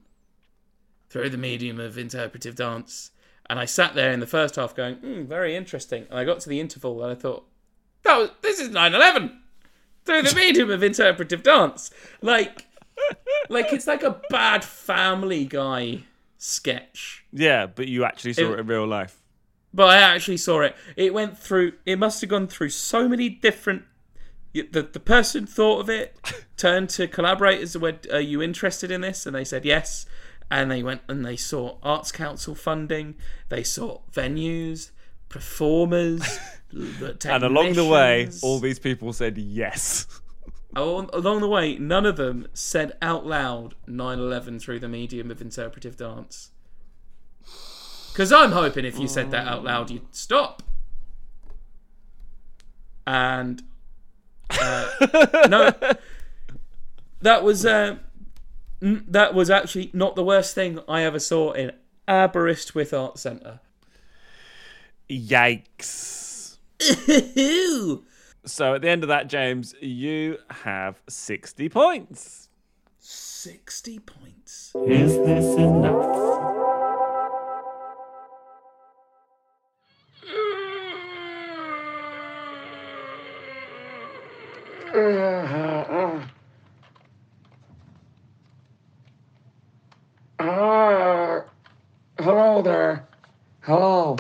[1.10, 3.12] through the medium of interpretive dance.
[3.50, 6.06] And I sat there in the first half going, hmm, very interesting.
[6.10, 7.46] And I got to the interval and I thought,
[8.04, 9.40] that was, this is 9 11
[10.06, 11.92] through the medium of interpretive dance.
[12.22, 12.66] Like,
[13.50, 16.04] like it's like a bad family guy
[16.38, 17.26] sketch.
[17.32, 19.20] Yeah, but you actually saw It- it in real life.
[19.74, 20.76] But I actually saw it.
[20.96, 21.74] It went through.
[21.86, 23.84] It must have gone through so many different.
[24.54, 26.16] The the person thought of it,
[26.58, 27.76] turned to collaborators.
[27.76, 30.06] and Went, "Are you interested in this?" And they said yes.
[30.52, 33.16] And they went and they saw Arts Council funding.
[33.50, 34.92] They saw venues,
[35.30, 36.22] performers,
[36.74, 40.08] And along the way, all these people said yes.
[40.76, 45.98] Along the way, none of them said out loud 9/11 through the medium of interpretive
[45.98, 46.50] dance.
[48.14, 50.62] Because I'm hoping if you said that out loud, you'd stop.
[53.08, 53.64] And
[54.52, 55.72] uh, no,
[57.22, 57.98] that was uh,
[58.82, 61.72] n- that was actually not the worst thing I ever saw in
[62.08, 63.60] Aberystwyth Art Centre.
[65.10, 66.58] Yikes.
[68.46, 72.50] So at the end of that, James, you have 60 points.
[73.00, 74.74] Sixty points.
[74.86, 76.43] Is this enough?
[84.94, 86.22] Uh, uh,
[90.40, 91.42] uh, uh,
[92.20, 93.08] hello there.
[93.62, 94.18] Hello.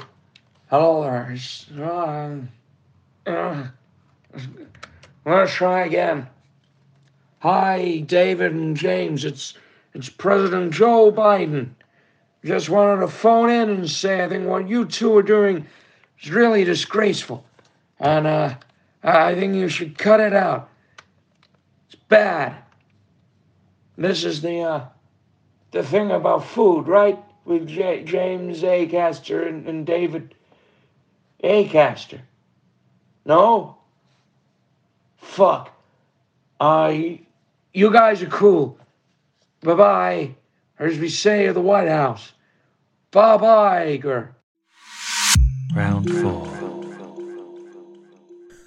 [0.71, 1.37] Hello there.
[1.79, 2.49] Um,
[3.27, 3.67] uh,
[5.27, 6.25] let's try again.
[7.41, 9.25] Hi, David and James.
[9.25, 9.53] It's
[9.93, 11.69] it's President Joe Biden.
[12.43, 15.67] Just wanted to phone in and say I think what you two are doing
[16.19, 17.45] is really disgraceful.
[17.99, 18.55] And uh,
[19.03, 20.69] I think you should cut it out.
[21.87, 22.55] It's bad.
[23.97, 24.85] This is the uh,
[25.71, 27.19] the thing about food, right?
[27.45, 30.33] With J- James Acaster and, and David
[31.43, 31.67] A.
[31.67, 32.21] Acaster.
[33.25, 33.77] No?
[35.17, 35.71] Fuck.
[36.59, 36.93] Uh,
[37.73, 38.77] you guys are cool.
[39.61, 40.35] Bye bye.
[40.79, 42.31] As we say at the White House,
[43.11, 44.29] bye bye, girl.
[45.75, 46.62] Round four.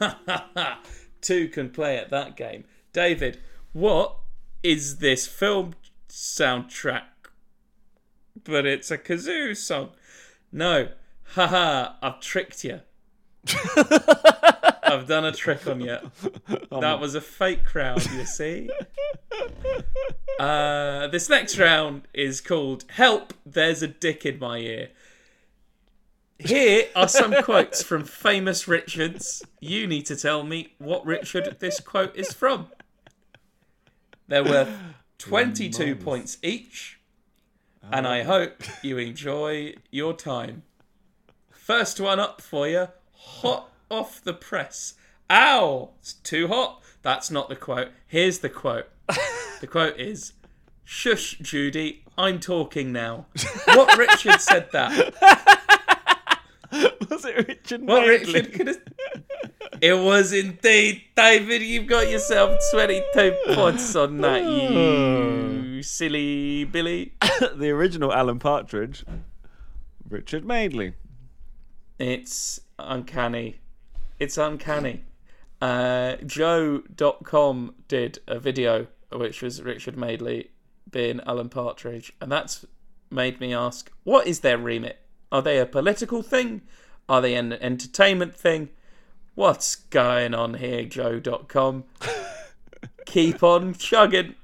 [1.21, 2.65] Two can play at that game.
[2.93, 3.41] David,
[3.73, 4.17] what
[4.63, 5.75] is this film
[6.09, 7.03] soundtrack?
[8.45, 9.91] But it's a kazoo song.
[10.53, 10.89] No.
[11.31, 12.81] Haha, I've tricked you.
[14.83, 15.99] I've done a trick on you.
[16.71, 18.71] That was a fake crowd, you see.
[20.39, 24.91] Uh, this next round is called Help, There's a Dick in My Ear.
[26.39, 29.43] Here are some quotes from famous Richards.
[29.61, 32.69] You need to tell me what Richard this quote is from.
[34.29, 34.69] They're worth
[35.19, 37.01] 22 points each,
[37.91, 38.25] and I ah.
[38.25, 40.65] hope you enjoy your time.
[41.51, 44.95] First one up for you, hot off the press.
[45.31, 46.83] Ow, it's too hot.
[47.03, 47.89] That's not the quote.
[48.07, 48.89] Here's the quote.
[49.61, 50.35] The quote is,
[50.85, 53.27] "Shush, Judy, I'm talking now."
[53.69, 55.55] What Richard said that?
[57.11, 58.07] Was it Richard What?
[58.07, 58.81] Richard could have?
[59.83, 61.61] It was indeed, David.
[61.61, 67.13] You've got yourself 22 points on that, you silly Billy.
[67.55, 69.05] the original Alan Partridge,
[70.09, 70.95] Richard Madeley.
[71.99, 73.61] It's uncanny.
[74.19, 75.05] It's uncanny.
[75.61, 80.51] Uh, Joe.com did a video which was Richard Madeley
[80.91, 82.65] being Alan Partridge, and that's
[83.11, 85.01] made me ask what is their remit?
[85.37, 86.63] Are they a political thing?
[87.11, 88.71] Are they an entertainment thing?
[89.35, 91.85] What's going on here, Joe.com?
[93.05, 94.35] Keep on chugging.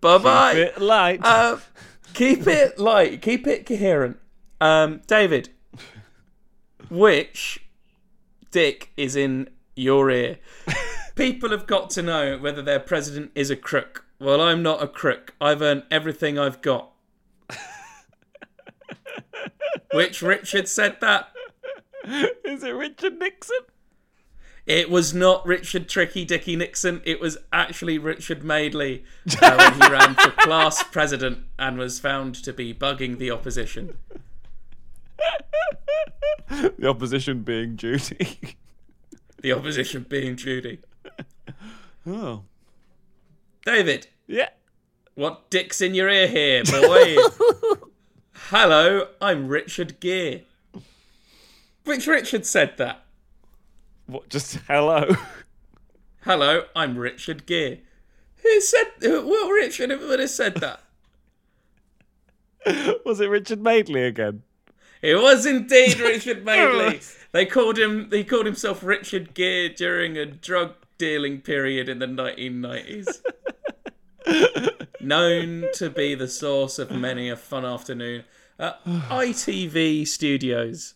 [0.00, 0.54] Bye bye.
[0.54, 1.20] Bit light.
[1.22, 1.58] Uh,
[2.14, 3.20] keep it light.
[3.20, 4.16] Keep it coherent.
[4.58, 5.50] Um, David,
[6.88, 7.68] which
[8.50, 10.38] dick is in your ear?
[11.14, 14.06] People have got to know whether their president is a crook.
[14.18, 15.34] Well, I'm not a crook.
[15.42, 16.92] I've earned everything I've got.
[19.98, 21.30] Which Richard said that?
[22.44, 23.58] Is it Richard Nixon?
[24.64, 27.02] It was not Richard Tricky Dicky Nixon.
[27.04, 29.02] It was actually Richard Madeley
[29.42, 33.96] uh, when he ran for class president and was found to be bugging the opposition.
[36.48, 38.38] The opposition being Judy.
[39.42, 40.78] The opposition being Judy.
[42.06, 42.44] oh.
[43.66, 44.50] David, Yeah.
[45.16, 47.16] what dick's in your ear here, boy?
[48.46, 50.44] Hello, I'm Richard Gere.
[51.84, 53.02] Which Richard said that?
[54.06, 55.16] What, just hello?
[56.22, 57.80] Hello, I'm Richard Gere.
[58.42, 60.80] Who said, what Richard would have said that?
[63.04, 64.44] Was it Richard Madeley again?
[65.02, 67.00] It was indeed Richard Madeley.
[67.32, 68.08] They called him.
[68.10, 73.20] He called himself Richard Gere during a drug dealing period in the 1990s.
[75.00, 78.24] Known to be the source of many a fun afternoon
[78.58, 80.94] at ITV Studios.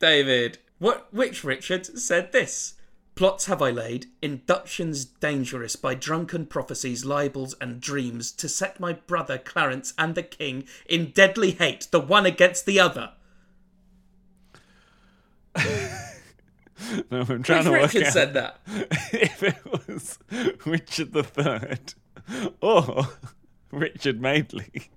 [0.00, 1.12] David, what?
[1.12, 2.74] Which Richard said this?
[3.14, 8.92] Plots have I laid, inductions dangerous by drunken prophecies, libels, and dreams, to set my
[8.92, 13.12] brother Clarence and the king in deadly hate, the one against the other.
[17.10, 18.60] No, I'm trying Which to work Richard out said that?
[19.12, 20.18] if it was
[20.64, 21.94] Richard the Third
[22.60, 23.08] or
[23.70, 24.90] Richard Madeley.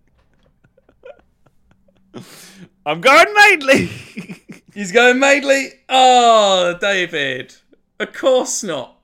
[2.85, 3.89] I'm going Madeley.
[4.73, 5.69] He's going Madeley.
[5.87, 7.55] Oh, David.
[7.99, 8.97] Of course not.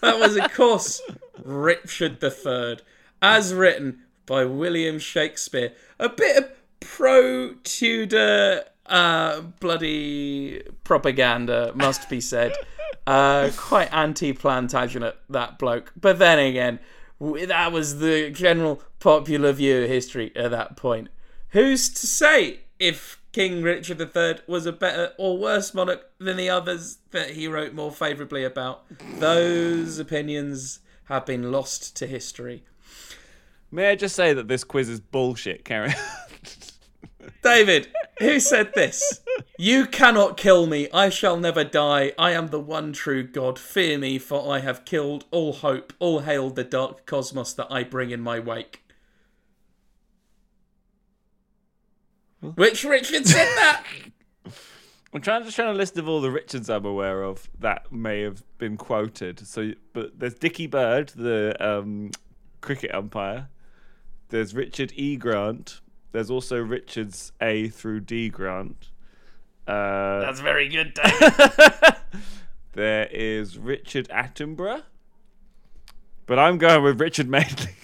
[0.00, 1.00] That was, of course,
[1.42, 2.82] Richard the Third,
[3.20, 5.72] as written by William Shakespeare.
[5.98, 6.50] A bit of
[6.80, 12.52] pro Tudor uh, bloody propaganda, must be said.
[13.06, 15.92] Uh, quite anti Plantagenet, that bloke.
[16.00, 16.78] But then again,
[17.20, 21.08] that was the general popular view of history at that point.
[21.50, 26.50] Who's to say if King Richard III was a better or worse monarch than the
[26.50, 28.84] others that he wrote more favourably about?
[29.18, 32.64] Those opinions have been lost to history.
[33.70, 35.92] May I just say that this quiz is bullshit, Carrie?
[37.42, 39.20] David, who said this?
[39.58, 40.88] You cannot kill me.
[40.92, 42.12] I shall never die.
[42.18, 43.58] I am the one true God.
[43.58, 45.92] Fear me, for I have killed all hope.
[45.98, 48.84] All hail the dark cosmos that I bring in my wake.
[52.40, 53.84] Which Richard said that?
[55.14, 58.22] I'm trying to show a list of all the Richards I'm aware of that may
[58.22, 59.46] have been quoted.
[59.46, 62.10] So, but there's Dickie Bird, the um,
[62.60, 63.48] cricket umpire.
[64.30, 65.16] There's Richard E.
[65.16, 65.80] Grant.
[66.14, 68.90] There's also Richards A through D Grant.
[69.66, 70.96] Uh, That's very good,
[72.74, 74.84] there is Richard Attenborough.
[76.26, 77.74] But I'm going with Richard Madeley.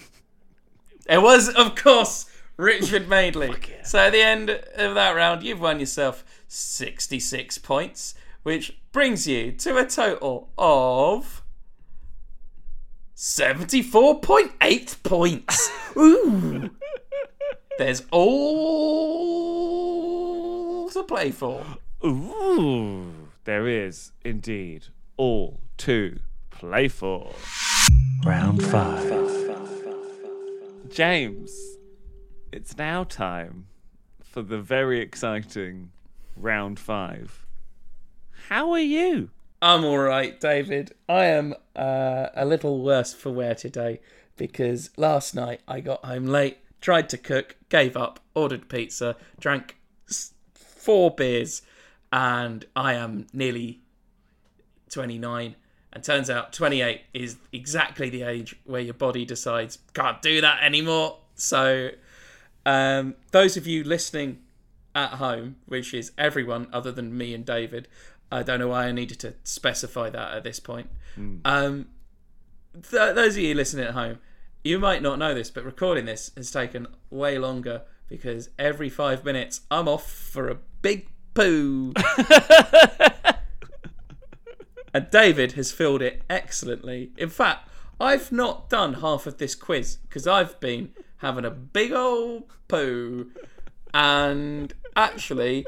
[1.09, 3.53] It was, of course, Richard Madeley.
[3.83, 9.51] So at the end of that round, you've won yourself 66 points, which brings you
[9.51, 11.43] to a total of
[13.13, 15.69] 74.8 points.
[15.97, 16.69] Ooh.
[17.81, 18.37] There's all
[20.89, 21.65] to play for.
[22.05, 23.11] Ooh,
[23.45, 24.85] there is indeed
[25.17, 26.19] all to
[26.51, 27.33] play for.
[28.23, 29.11] Round five.
[30.91, 31.51] James,
[32.51, 33.65] it's now time
[34.23, 35.89] for the very exciting
[36.35, 37.47] round five.
[38.49, 39.31] How are you?
[39.59, 40.93] I'm all right, David.
[41.09, 44.01] I am uh, a little worse for wear today
[44.37, 49.77] because last night I got home late, tried to cook, gave up, ordered pizza, drank
[50.53, 51.61] four beers,
[52.11, 53.81] and I am nearly
[54.89, 55.55] 29.
[55.93, 60.63] And turns out 28 is exactly the age where your body decides can't do that
[60.63, 61.17] anymore.
[61.35, 61.89] So,
[62.65, 64.39] um, those of you listening
[64.95, 67.87] at home, which is everyone other than me and David,
[68.31, 70.89] I don't know why I needed to specify that at this point.
[71.43, 71.87] Um,
[72.73, 74.19] th- those of you listening at home,
[74.63, 79.23] you might not know this, but recording this has taken way longer because every five
[79.23, 81.93] minutes I'm off for a big poo.
[84.93, 87.11] and David has filled it excellently.
[87.17, 91.91] In fact, I've not done half of this quiz because I've been having a big
[91.91, 93.31] old poo.
[93.93, 95.65] And actually,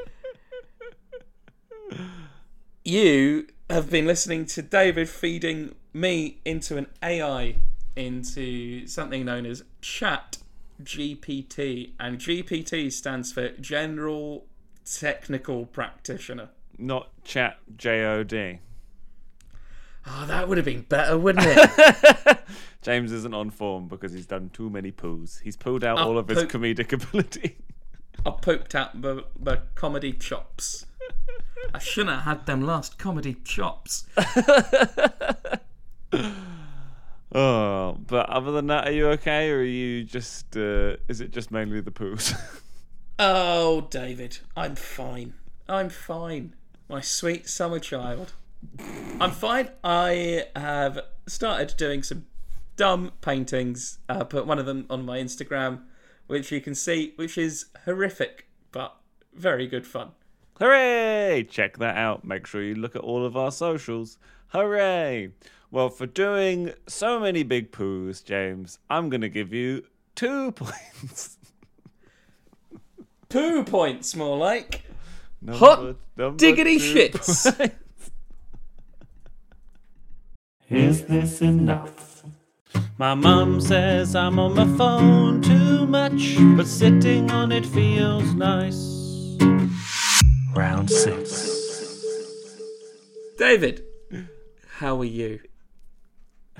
[2.84, 7.56] you have been listening to David feeding me into an AI,
[7.96, 10.38] into something known as Chat
[10.82, 11.92] GPT.
[11.98, 14.46] And GPT stands for General
[14.84, 16.50] Technical Practitioner.
[16.76, 18.58] Not chat J O D.
[20.06, 22.38] Oh, that would have been better, wouldn't it?
[22.82, 25.40] James isn't on form because he's done too many poos.
[25.40, 27.56] He's pulled out Oh, all of his comedic ability.
[28.26, 30.84] I pooped out the, the comedy chops.
[31.72, 34.06] I shouldn't have had them last comedy chops.
[37.34, 40.56] oh, but other than that, are you okay, or are you just?
[40.56, 42.34] Uh, is it just mainly the poos?
[43.16, 45.34] Oh, David, I'm fine.
[45.68, 46.56] I'm fine.
[46.88, 48.32] My sweet summer child.
[49.20, 49.68] I'm fine.
[49.84, 52.26] I have started doing some
[52.76, 53.98] dumb paintings.
[54.08, 55.82] I put one of them on my Instagram,
[56.26, 58.96] which you can see, which is horrific, but
[59.32, 60.10] very good fun.
[60.58, 61.46] Hooray!
[61.48, 62.24] Check that out.
[62.24, 64.18] Make sure you look at all of our socials.
[64.48, 65.30] Hooray!
[65.74, 69.82] Well, for doing so many big poos, James, I'm going to give you
[70.14, 71.36] two points.
[73.28, 74.82] Two points, more like.
[75.42, 77.58] Number- Hot number diggity two shits.
[77.58, 77.74] points.
[80.70, 82.22] Is this enough?
[82.96, 89.36] My mum says I'm on my phone too much, but sitting on it feels nice.
[90.54, 91.50] Round six.
[93.38, 93.82] David,
[94.68, 95.40] how are you?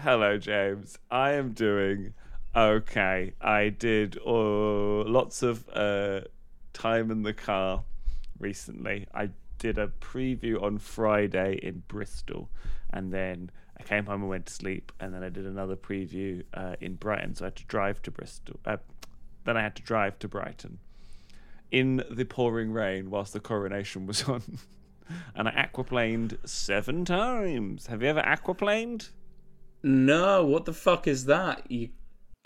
[0.05, 0.99] Hello, James.
[1.11, 2.13] I am doing
[2.55, 3.33] okay.
[3.41, 6.21] I did uh, lots of uh,
[6.75, 7.85] time in the car
[8.39, 9.07] recently.
[9.15, 12.51] I did a preview on Friday in Bristol,
[12.91, 13.51] and then
[13.81, 16.97] I came home and went to sleep, and then I did another preview uh, in
[16.97, 17.35] Brighton.
[17.35, 18.61] So I had to drive to Bristol.
[18.67, 18.77] Uh,
[19.45, 20.81] then I had to drive to Brighton
[21.71, 24.59] in the pouring rain whilst the coronation was on.
[25.35, 27.87] and I aquaplaned seven times.
[27.87, 29.09] Have you ever aquaplaned?
[29.85, 31.71] No, what the fuck is that?
[31.71, 31.91] You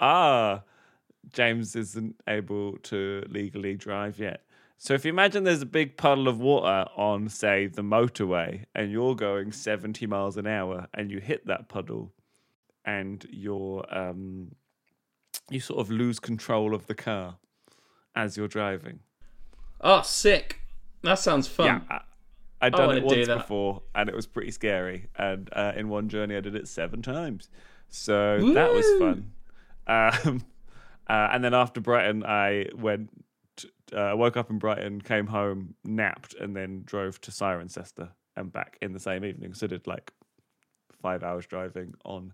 [0.01, 0.63] ah,
[1.33, 4.43] James isn't able to legally drive yet.
[4.77, 8.91] So if you imagine there's a big puddle of water on, say, the motorway, and
[8.91, 12.13] you're going 70 miles an hour, and you hit that puddle,
[12.85, 14.53] and you're um,
[15.49, 17.37] you sort of lose control of the car
[18.17, 18.99] as you're driving.
[19.81, 20.61] Oh, sick.
[21.03, 21.85] That sounds fun.
[21.89, 21.99] Yeah,
[22.61, 25.07] I'd done it once before, and it was pretty scary.
[25.17, 27.49] And uh, in one journey, I did it seven times,
[27.89, 29.33] so that was fun.
[29.87, 30.45] Um,
[31.09, 33.11] uh, and then after Brighton, I went
[33.57, 38.53] t- uh, woke up in Brighton, came home, napped, and then drove to Cirencester and
[38.53, 39.55] back in the same evening.
[39.55, 40.13] So did like
[41.01, 42.33] five hours driving on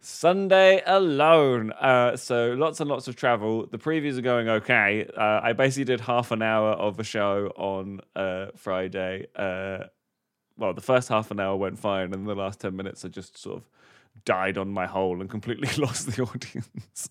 [0.00, 1.72] Sunday alone.
[1.72, 3.66] Uh, so lots and lots of travel.
[3.66, 5.06] The previews are going okay.
[5.16, 9.26] Uh, I basically did half an hour of a show on uh, Friday.
[9.34, 9.84] Uh,
[10.56, 13.36] well, the first half an hour went fine, and the last 10 minutes I just
[13.38, 13.68] sort of
[14.24, 17.10] died on my hole and completely lost the audience.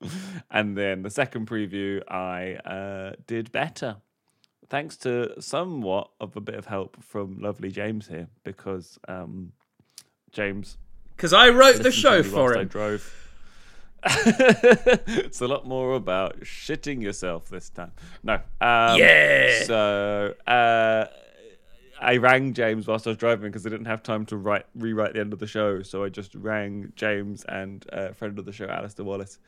[0.50, 3.96] and then the second preview, I uh, did better.
[4.68, 9.52] Thanks to somewhat of a bit of help from lovely James here, because um,
[10.32, 10.78] James
[11.16, 13.18] Because I wrote the show for whilst I drove.
[14.04, 17.92] it's a lot more about shitting yourself this time.
[18.22, 18.34] No.
[18.34, 19.62] Um, Yeah.
[19.64, 21.06] So uh,
[22.00, 25.14] I rang James whilst I was driving because I didn't have time to write rewrite
[25.14, 25.82] the end of the show.
[25.82, 29.38] So I just rang James and a friend of the show, Alistair Wallace,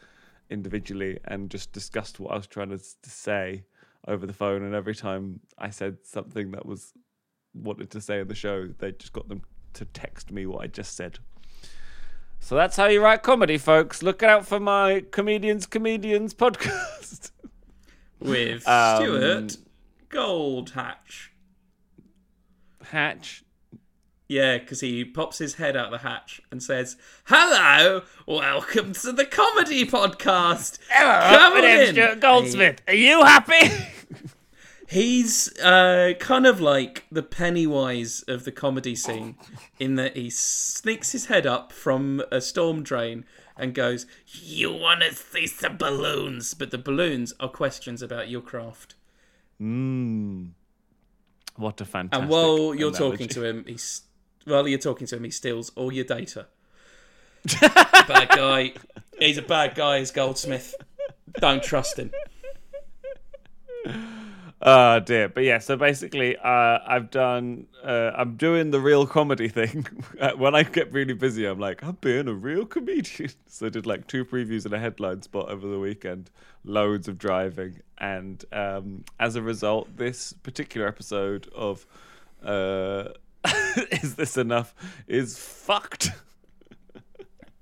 [0.51, 3.65] individually and just discussed what I was trying to, to say
[4.07, 4.63] over the phone.
[4.63, 6.93] And every time I said something that was
[7.55, 9.43] wanted to say in the show, they just got them
[9.75, 11.19] to text me what I just said.
[12.45, 14.03] So that's how you write comedy, folks.
[14.03, 17.31] Look out for my Comedians Comedians podcast.
[18.21, 19.57] with Um, Stuart
[20.11, 20.75] Goldhatch.
[20.75, 21.31] Hatch.
[22.91, 23.45] Hatch?
[24.29, 29.25] Yeah, because he pops his head out the hatch and says, "Hello, welcome to the
[29.25, 30.81] comedy podcast.
[30.95, 32.83] Come on in." Goldsmith.
[32.87, 33.71] Are you happy?
[34.89, 39.37] He's uh, kind of like the Pennywise of the comedy scene,
[39.79, 43.25] in that he sneaks his head up from a storm drain
[43.57, 48.43] and goes, "You want to see some balloons?" But the balloons are questions about your
[48.43, 48.95] craft.
[49.61, 50.51] Mmm.
[51.57, 52.23] What a fantastic.
[52.23, 52.99] And while you're analogy.
[52.99, 54.03] talking to him, he's
[54.45, 56.47] while you're talking to him, he steals all your data.
[57.61, 58.73] bad guy.
[59.19, 60.01] He's a bad guy.
[60.01, 60.75] He's Goldsmith.
[61.41, 62.11] Don't trust him.
[64.67, 65.59] Oh dear, but yeah.
[65.59, 67.67] So basically, uh, I've done.
[67.85, 69.87] Uh, I'm doing the real comedy thing.
[70.39, 73.31] when I get really busy, I'm like, I'm being a real comedian.
[73.47, 76.31] So I did like two previews and a headline spot over the weekend.
[76.65, 81.87] Loads of driving, and um, as a result, this particular episode of
[82.43, 83.09] uh,
[83.93, 84.75] "Is This Enough"
[85.07, 86.11] is fucked.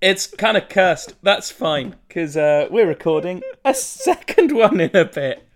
[0.00, 1.14] It's kind of cursed.
[1.22, 5.48] That's fine because uh, we're recording a second one in a bit.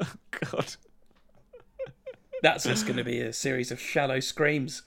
[0.00, 0.76] Oh god.
[2.42, 4.82] That's just going to be a series of shallow screams.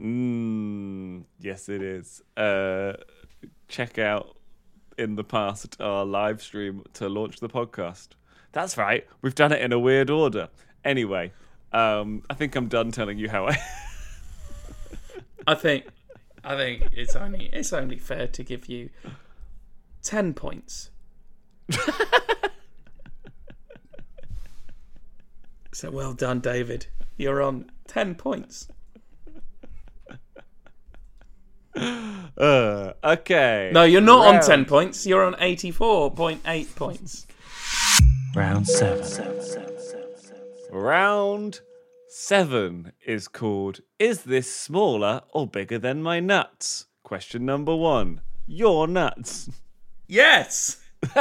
[0.00, 2.22] Mm, yes, it is.
[2.36, 2.94] Uh,
[3.68, 4.36] check out
[4.98, 8.08] in the past our live stream to launch the podcast.
[8.52, 9.06] That's right.
[9.22, 10.48] We've done it in a weird order.
[10.84, 11.32] Anyway,
[11.72, 13.56] um, I think I'm done telling you how I.
[15.46, 15.86] I think,
[16.44, 18.90] I think it's only it's only fair to give you
[20.02, 20.90] ten points.
[25.72, 26.86] so well done, David.
[27.16, 28.68] You're on ten points.
[31.76, 33.70] uh, okay.
[33.72, 35.06] No, you're not on ten points.
[35.06, 37.26] You're on eighty-four point eight points.
[38.34, 39.66] Round seven.
[40.70, 41.60] Round
[42.08, 46.86] seven is called Is this smaller or bigger than my nuts?
[47.02, 48.20] Question number one.
[48.46, 49.50] Your nuts.
[50.06, 50.78] Yes.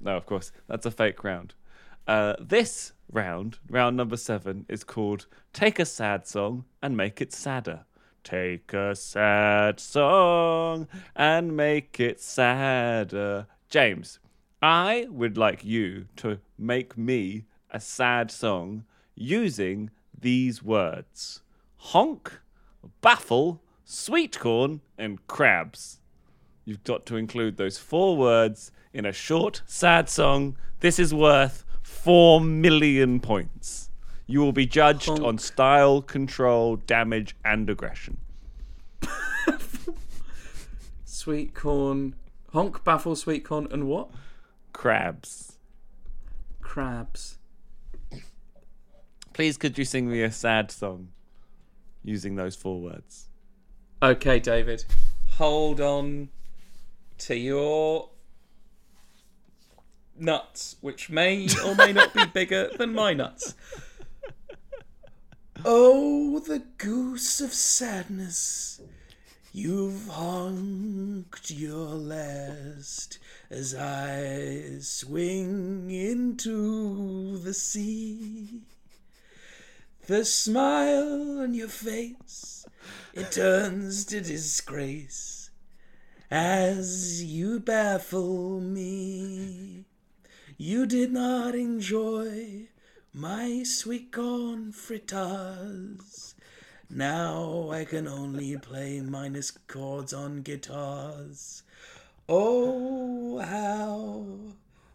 [0.00, 1.54] No, of course, that's a fake round.
[2.08, 7.32] Uh, this round, round number seven, is called Take a Sad Song and Make It
[7.32, 7.84] Sadder.
[8.24, 10.86] Take a sad song
[11.16, 13.48] and make it sadder.
[13.68, 14.20] James,
[14.60, 18.84] I would like you to make me a sad song
[19.16, 21.42] using these words
[21.76, 22.40] honk,
[23.00, 25.98] baffle, sweet corn, and crabs.
[26.64, 30.56] You've got to include those four words in a short, sad song.
[30.78, 33.90] This is worth four million points.
[34.26, 35.22] You will be judged Honk.
[35.22, 38.16] on style, control, damage, and aggression.
[41.04, 42.16] Sweet corn,
[42.52, 44.10] honk, baffle, sweet corn, and what?
[44.72, 45.58] Crabs.
[46.60, 47.38] Crabs.
[49.32, 51.08] Please, could you sing me a sad song
[52.02, 53.28] using those four words?
[54.02, 54.84] Okay, David.
[55.36, 56.30] Hold on
[57.18, 58.08] to your
[60.18, 63.54] nuts, which may or may not be bigger than my nuts.
[65.64, 68.80] Oh, the goose of sadness.
[69.52, 73.18] You've honked your last
[73.50, 78.62] as I swing into the sea.
[80.06, 82.66] The smile on your face,
[83.14, 85.50] it turns to disgrace
[86.30, 89.84] as you baffle me.
[90.58, 92.68] You did not enjoy
[93.14, 96.34] my sweet corn fritters.
[96.90, 101.62] Now I can only play minus chords on guitars.
[102.28, 104.26] Oh, how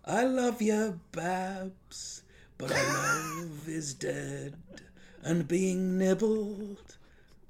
[0.05, 2.23] I love you, Babs,
[2.57, 4.55] but our love is dead
[5.23, 6.97] and being nibbled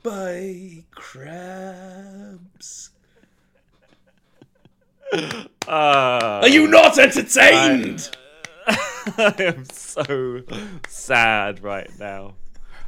[0.02, 2.92] by crabs.
[5.70, 6.40] Ah.
[6.42, 8.10] Are you not entertained?
[8.68, 10.42] I am so
[10.88, 12.36] sad right now.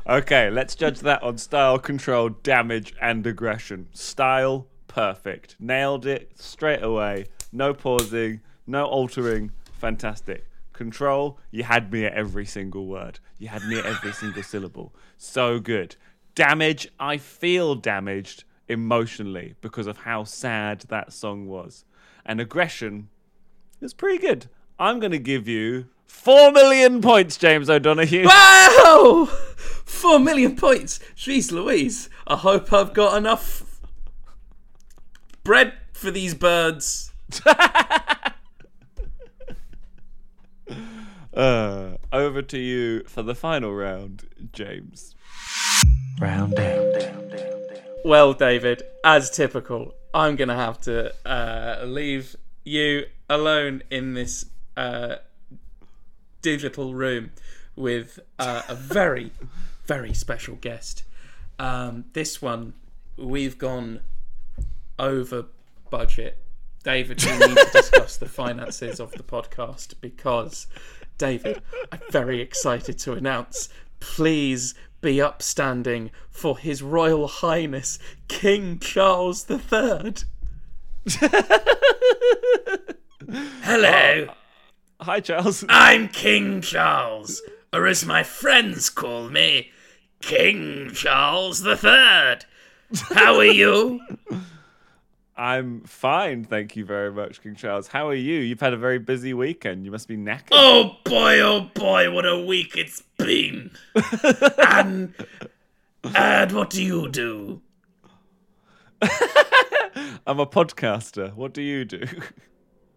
[0.08, 3.88] Okay, let's judge that on style, control, damage, and aggression.
[3.94, 5.56] Style, perfect.
[5.60, 7.26] Nailed it straight away.
[7.52, 9.52] No pausing, no altering.
[9.80, 10.46] Fantastic.
[10.74, 13.20] Control, you had me at every single word.
[13.38, 14.96] You had me at every single syllable.
[15.18, 15.96] So good.
[16.36, 21.84] Damage, I feel damaged emotionally because of how sad that song was.
[22.30, 23.10] And aggression,
[23.82, 24.52] it's pretty good.
[24.78, 28.24] I'm going to give you four million points, James O'Donoghue.
[28.28, 29.26] Wow!
[29.26, 31.00] Four million points.
[31.18, 32.08] Jeez Louise.
[32.28, 33.80] I hope I've got enough
[35.44, 37.12] bread for these birds.
[41.32, 45.16] Uh, over to you for the final round, James.
[46.20, 46.92] Round down.
[48.04, 54.46] Well, David, as typical, I'm going to have to uh, leave you alone in this
[54.76, 55.18] uh,
[56.42, 57.32] digital room
[57.76, 59.32] with uh, a very,
[59.86, 61.04] very special guest.
[61.60, 62.74] Um, this one,
[63.18, 64.00] we've gone
[64.98, 65.46] over
[65.90, 66.38] budget.
[66.84, 70.68] David, we need to discuss the finances of the podcast because,
[71.18, 73.70] David, I'm very excited to announce
[74.00, 80.14] please be upstanding for His Royal Highness King Charles III.
[83.62, 84.34] Hello, uh,
[85.02, 85.64] Hi, Charles.
[85.70, 87.42] I'm King Charles,
[87.72, 89.72] or as my friends call me,
[90.22, 92.40] King Charles III.
[93.12, 94.02] How are you?
[95.40, 97.88] I'm fine, thank you very much, King Charles.
[97.88, 98.42] How are you?
[98.42, 99.86] You've had a very busy weekend.
[99.86, 100.50] You must be knackered.
[100.52, 103.72] Oh boy, oh boy, what a week it's been.
[104.58, 105.14] and,
[106.14, 107.62] and what do you do?
[109.02, 111.34] I'm a podcaster.
[111.34, 112.04] What do you do?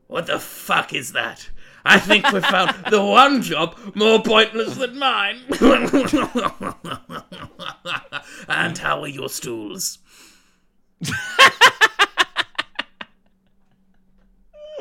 [0.09, 1.49] What the fuck is that?
[1.85, 5.43] I think we found the one job more pointless than mine.
[8.49, 10.01] and how are your stools?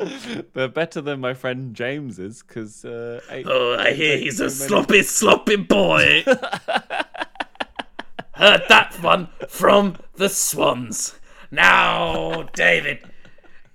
[0.54, 5.56] They're better than my friend James's because uh, Oh, I hear he's a sloppy, sloppy
[5.56, 6.24] boy.
[8.34, 11.18] Heard that one from the Swans.
[11.50, 13.00] Now, David,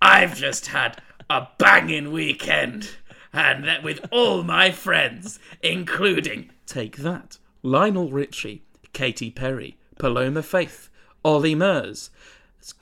[0.02, 2.90] I've just had a banging weekend,
[3.32, 8.64] and that with all my friends, including Take That, Lionel Richie,
[8.94, 10.90] Katy Perry, Paloma Faith,
[11.24, 12.10] Ollie Murs,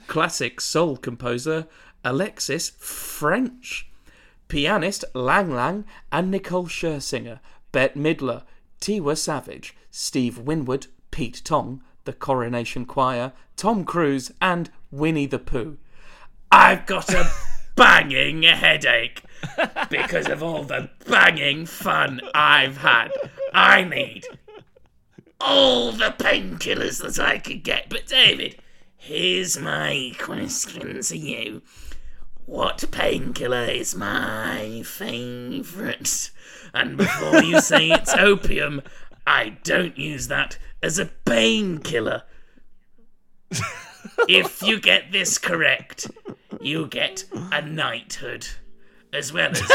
[0.07, 1.67] classic soul composer
[2.05, 3.89] Alexis French,
[4.47, 7.39] pianist Lang Lang and Nicole Scherzinger,
[7.71, 8.43] Bette Midler,
[8.79, 15.77] Tiwa Savage, Steve Winwood, Pete Tong, the Coronation Choir, Tom Cruise, and Winnie the Pooh.
[16.51, 17.27] I've got a
[17.75, 19.23] banging headache
[19.89, 23.09] because of all the banging fun I've had.
[23.51, 24.25] I need
[25.41, 27.89] all the painkillers that I could get.
[27.89, 28.57] But David,
[28.95, 31.61] here's my question to you.
[32.45, 36.29] What painkiller is my favourite?
[36.73, 38.83] And before you say it's opium,
[39.25, 42.21] I don't use that as a painkiller.
[44.29, 46.11] if you get this correct,
[46.61, 48.47] you get a knighthood,
[49.11, 49.61] as well as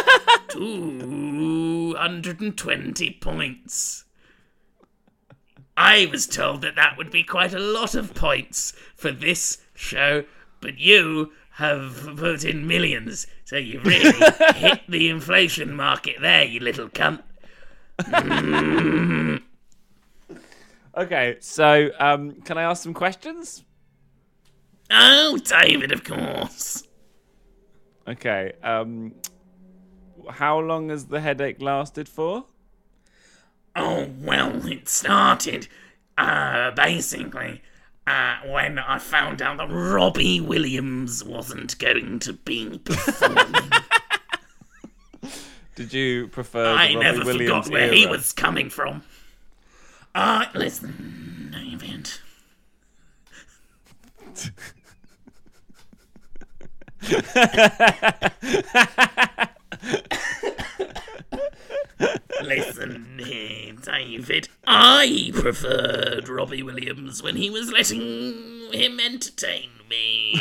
[0.48, 4.04] 220 points.
[5.76, 10.22] I was told that that would be quite a lot of points for this show,
[10.60, 14.12] but you have put in millions, so you really
[14.54, 17.22] hit the inflation market there, you little cunt.
[20.96, 23.64] Okay, so um, can I ask some questions?
[24.90, 26.82] Oh, David, of course.
[28.08, 28.52] Okay.
[28.62, 29.14] Um,
[30.28, 32.44] how long has the headache lasted for?
[33.76, 35.68] Oh, well, it started,
[36.18, 37.62] uh, basically,
[38.06, 43.70] uh, when I found out that Robbie Williams wasn't going to be performing.
[45.76, 49.02] Did you prefer I Robbie never Williams forgot where he was coming from.
[50.14, 52.10] Uh, listen, David.
[62.42, 64.48] Listen here, David.
[64.66, 70.40] I preferred Robbie Williams when he was letting him entertain me.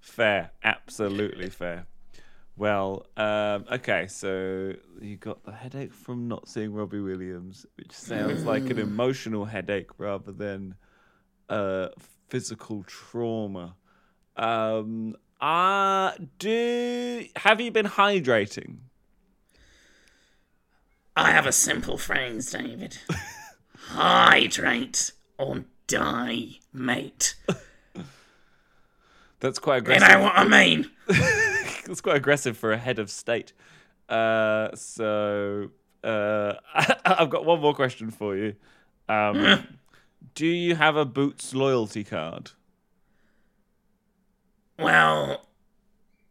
[0.00, 1.86] Fair, absolutely fair.
[2.56, 8.44] Well, um, okay, so you got the headache from not seeing Robbie Williams, which sounds
[8.44, 10.76] like an emotional headache rather than
[11.48, 11.90] a
[12.28, 13.74] physical trauma.
[14.36, 18.76] Um, uh, do have you been hydrating?
[21.16, 22.98] I have a simple phrase, David.
[23.88, 27.36] Hydrate or die, mate.
[29.40, 30.08] That's quite aggressive.
[30.08, 30.90] You know what I mean?
[31.86, 33.52] It's quite aggressive for a head of state.
[34.08, 35.68] Uh, so
[36.02, 36.54] uh,
[37.04, 38.54] I've got one more question for you.
[39.08, 39.66] Um,
[40.34, 42.52] do you have a Boots loyalty card?
[44.78, 45.46] Well,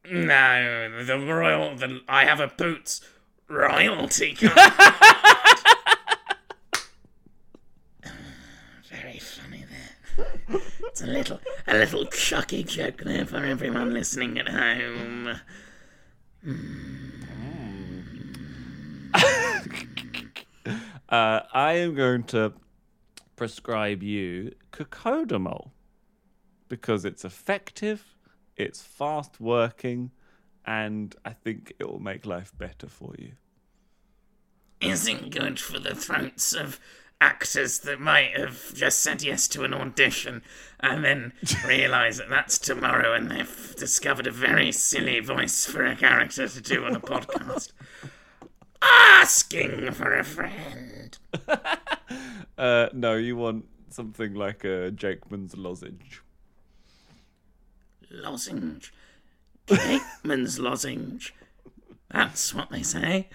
[0.09, 1.75] no, the royal.
[1.75, 2.99] The, I have a boots
[3.47, 4.53] royalty card.
[8.89, 10.61] Very funny there.
[10.83, 15.39] It's a little, a little chucky joke there for everyone listening at home.
[21.09, 22.53] Uh, I am going to
[23.35, 25.69] prescribe you cocodamol
[26.69, 28.15] because it's effective,
[28.57, 30.09] it's fast working,
[30.65, 33.33] and I think it will make life better for you.
[34.81, 36.79] Isn't good for the throats of
[37.21, 40.41] actors that might have just said yes to an audition
[40.81, 41.31] and then
[41.67, 46.61] realise that that's tomorrow and they've discovered a very silly voice for a character to
[46.61, 47.71] do on a podcast.
[48.81, 51.17] Asking for a friend.
[52.55, 56.21] Uh, no, you want something like a Jakeman's lozenge.
[58.11, 58.93] Lozenge.
[59.67, 61.33] Cakeman's lozenge.
[62.11, 63.29] That's what they say.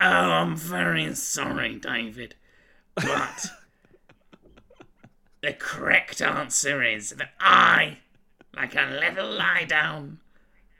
[0.00, 2.34] Oh, I'm very sorry, David.
[2.94, 3.46] But
[5.42, 7.98] the correct answer is that I,
[8.54, 10.20] like a little lie down,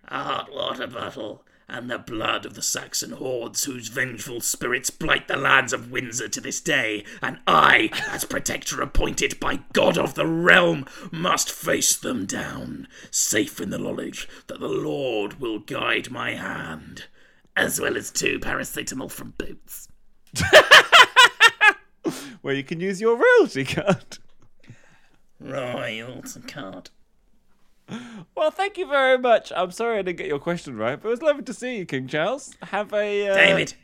[0.08, 5.26] a hot water bottle, and the blood of the Saxon hordes whose vengeful spirits blight
[5.26, 10.14] the lands of Windsor to this day, and I, as protector appointed by God of
[10.14, 16.10] the realm, must face them down, safe in the knowledge that the Lord will guide
[16.10, 17.06] my hand,
[17.56, 19.88] as well as two paracetamol from Boots.
[22.42, 24.18] Where you can use your royalty card.
[25.40, 26.90] Royalty card.
[28.36, 29.52] Well, thank you very much.
[29.54, 31.84] I'm sorry I didn't get your question right, but it was lovely to see you,
[31.86, 32.54] King Charles.
[32.62, 33.74] Have a uh, David,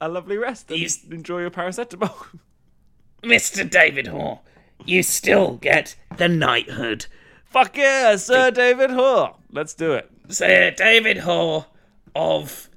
[0.00, 2.38] a lovely rest and You- enjoy your paracetamol.
[3.22, 3.68] Mr.
[3.68, 4.38] David Hoare,
[4.84, 7.06] you still get the knighthood.
[7.44, 9.34] Fuck yeah, Sir David Hoare.
[9.50, 10.10] Let's do it.
[10.28, 11.66] Sir David Hoare
[12.14, 12.68] of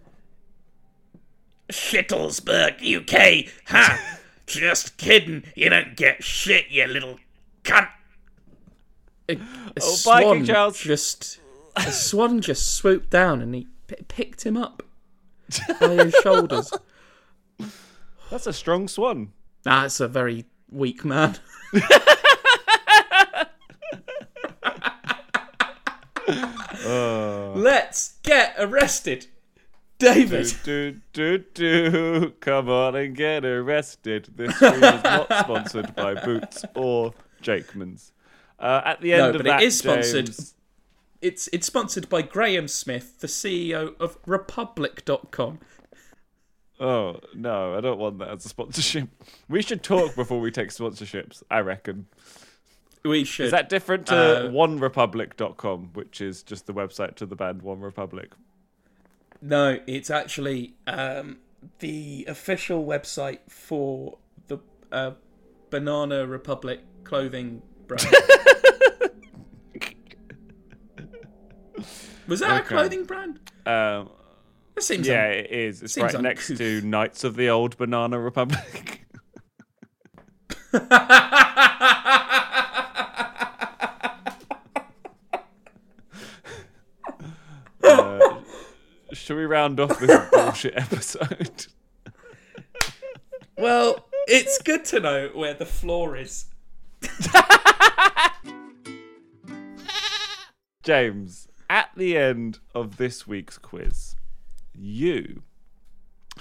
[1.70, 3.52] Shittlesburg, UK.
[3.68, 4.18] Ha!
[4.48, 5.44] Just kidding.
[5.56, 7.20] You don't get shit, you little
[7.64, 7.88] cunt.
[9.32, 10.80] A, a Oh, swan Charles.
[10.80, 11.40] just
[11.76, 14.84] a swan just swooped down and he p- picked him up
[15.80, 16.72] by his shoulders.
[18.30, 19.32] That's a strong swan.
[19.64, 21.38] That's a very weak man.
[26.86, 27.52] Uh.
[27.54, 29.28] Let's get arrested,
[30.00, 30.54] David.
[30.64, 32.34] Do, do, do.
[32.40, 34.30] Come on and get arrested.
[34.36, 38.12] This stream is not sponsored by Boots or Jakeman's.
[38.62, 40.28] Uh, at the end No, of but it that, is sponsored.
[40.28, 40.54] James-
[41.22, 45.60] It's it's sponsored by Graham Smith, the CEO of Republic.com.
[46.80, 49.10] Oh no, I don't want that as a sponsorship.
[49.50, 51.44] We should talk before we take sponsorships.
[51.52, 52.08] I reckon.
[53.04, 53.48] We should.
[53.48, 57.80] Is that different to Uh, OneRepublic.com, which is just the website to the band One
[57.82, 58.32] Republic?
[59.42, 61.40] No, it's actually um,
[61.80, 64.60] the official website for the
[64.92, 65.12] uh,
[65.72, 67.64] Banana Republic clothing
[67.96, 68.16] brand.
[72.28, 73.40] Was that a clothing brand?
[73.66, 74.10] Um,
[74.76, 75.84] That seems yeah, un- it is.
[75.84, 79.06] It's right next to Knights of the Old Banana Republic.
[87.84, 88.40] uh,
[89.14, 91.68] should we round off this bullshit episode?
[93.58, 96.46] Well, it's good to know where the floor is.
[100.84, 104.16] James, at the end of this week's quiz,
[104.74, 105.44] you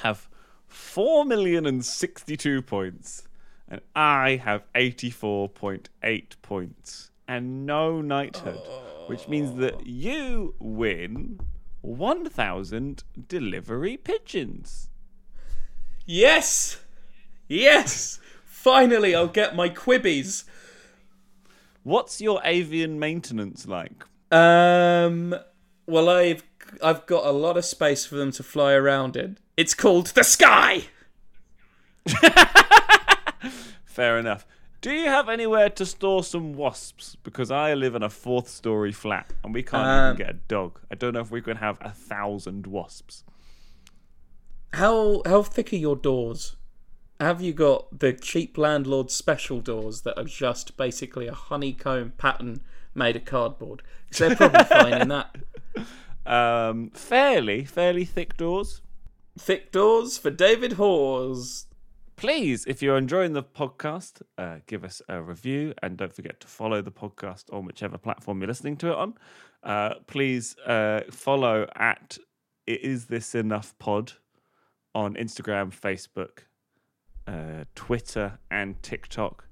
[0.02, 0.28] have
[0.66, 3.28] 4 million and 62 points,
[3.68, 8.60] and I have 84.8 points, and no knighthood,
[9.08, 11.40] which means that you win
[11.82, 14.88] 1,000 delivery pigeons.
[16.06, 16.80] Yes!
[17.46, 18.20] Yes!
[18.62, 20.44] Finally, I'll get my quibbies.
[21.82, 24.04] What's your avian maintenance like?
[24.30, 25.34] Um,
[25.86, 26.42] well, I've
[26.82, 29.38] I've got a lot of space for them to fly around in.
[29.56, 30.82] It's called the sky.
[33.86, 34.46] Fair enough.
[34.82, 37.16] Do you have anywhere to store some wasps?
[37.22, 40.38] Because I live in a fourth story flat and we can't Um, even get a
[40.48, 40.80] dog.
[40.90, 43.24] I don't know if we can have a thousand wasps.
[44.74, 46.56] How how thick are your doors?
[47.20, 52.62] Have you got the cheap landlord special doors that are just basically a honeycomb pattern
[52.94, 53.82] made of cardboard?
[54.10, 55.36] 'Cause they're probably fine in that.
[56.24, 58.80] Um, fairly, fairly thick doors.
[59.38, 61.66] Thick doors for David Hawes.
[62.16, 66.46] Please, if you're enjoying the podcast, uh, give us a review and don't forget to
[66.46, 69.14] follow the podcast on whichever platform you're listening to it on.
[69.62, 72.18] Uh, please uh, follow at
[72.66, 74.12] Is This Enough Pod
[74.94, 76.40] on Instagram, Facebook,
[77.26, 79.46] uh, Twitter, and TikTok.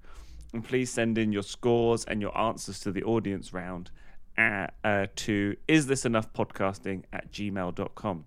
[0.53, 3.91] And please send in your scores and your answers to the audience round
[4.37, 8.25] at, uh, to Is This Enough Podcasting at gmail.com.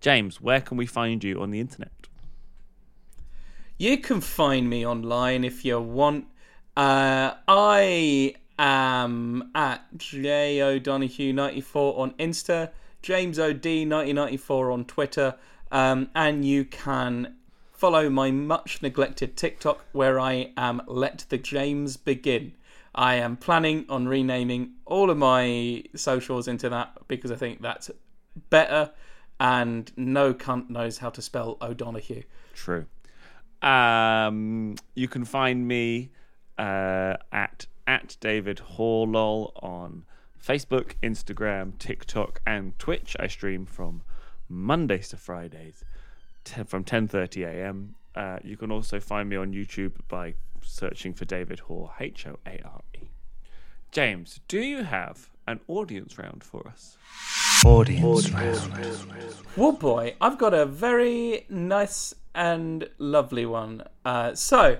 [0.00, 2.08] James, where can we find you on the internet?
[3.76, 6.26] You can find me online if you want.
[6.76, 12.70] Uh, I am at J O'Donoghue ninety four on Insta,
[13.02, 15.34] James OD nineteen ninety four on Twitter,
[15.72, 17.34] um, and you can
[17.74, 22.52] follow my much neglected TikTok where I am Let the James Begin.
[22.94, 27.90] I am planning on renaming all of my socials into that because I think that's
[28.48, 28.92] better,
[29.40, 32.22] and no cunt knows how to spell O'Donoghue.
[32.54, 32.86] True.
[33.60, 36.10] Um, you can find me
[36.56, 40.04] uh, at at David Horlol on
[40.42, 43.16] Facebook, Instagram, TikTok, and Twitch.
[43.18, 44.02] I stream from
[44.48, 45.84] Mondays to Fridays
[46.44, 47.94] te- from 10:30 a.m.
[48.14, 52.38] Uh, you can also find me on YouTube by searching for David Hoare, H O
[52.46, 53.08] A R E.
[53.90, 56.96] James, do you have an audience round for us?
[57.64, 58.56] Audience round.
[59.56, 63.82] Well, boy, I've got a very nice and lovely one.
[64.04, 64.78] Uh, so,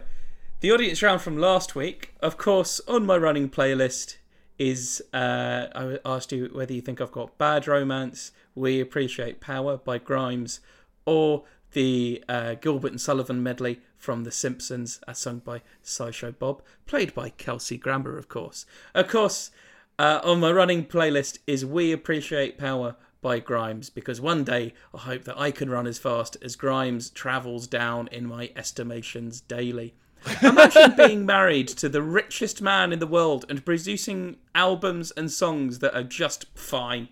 [0.61, 4.17] the audience round from last week, of course, on my running playlist
[4.59, 9.77] is uh, I asked you whether you think I've got Bad Romance, We Appreciate Power
[9.77, 10.61] by Grimes,
[11.07, 16.63] or the uh, Gilbert and Sullivan medley from The Simpsons, as sung by Sideshow Bob,
[16.87, 18.65] played by Kelsey Grammer, of course.
[18.95, 19.51] Of course,
[19.99, 24.99] uh, on my running playlist is We Appreciate Power by Grimes because one day I
[24.99, 29.95] hope that I can run as fast as Grimes travels down in my estimations daily.
[30.43, 35.79] Imagine being married to the richest man in the world and producing albums and songs
[35.79, 37.09] that are just fine.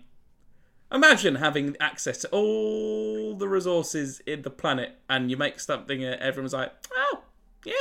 [0.93, 6.19] Imagine having access to all the resources in the planet and you make something that
[6.19, 7.23] everyone's like, oh,
[7.65, 7.73] yeah.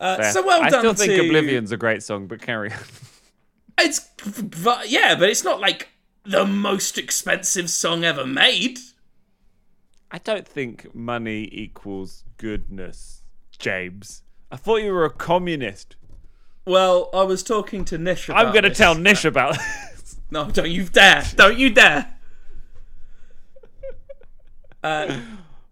[0.00, 2.72] Uh, so well I done I still think to- Oblivion's a great song, but carry
[2.72, 2.78] on.
[3.76, 4.08] It's
[4.62, 5.88] but yeah, but it's not like
[6.24, 8.78] the most expensive song ever made.
[10.12, 13.24] I don't think money equals goodness,
[13.58, 14.22] James.
[14.50, 15.96] I thought you were a communist.
[16.64, 18.28] Well, I was talking to Nish.
[18.28, 19.56] About I'm going to tell Nish about.
[20.34, 21.22] No, don't you dare!
[21.36, 22.16] Don't you dare!
[24.82, 25.20] Uh,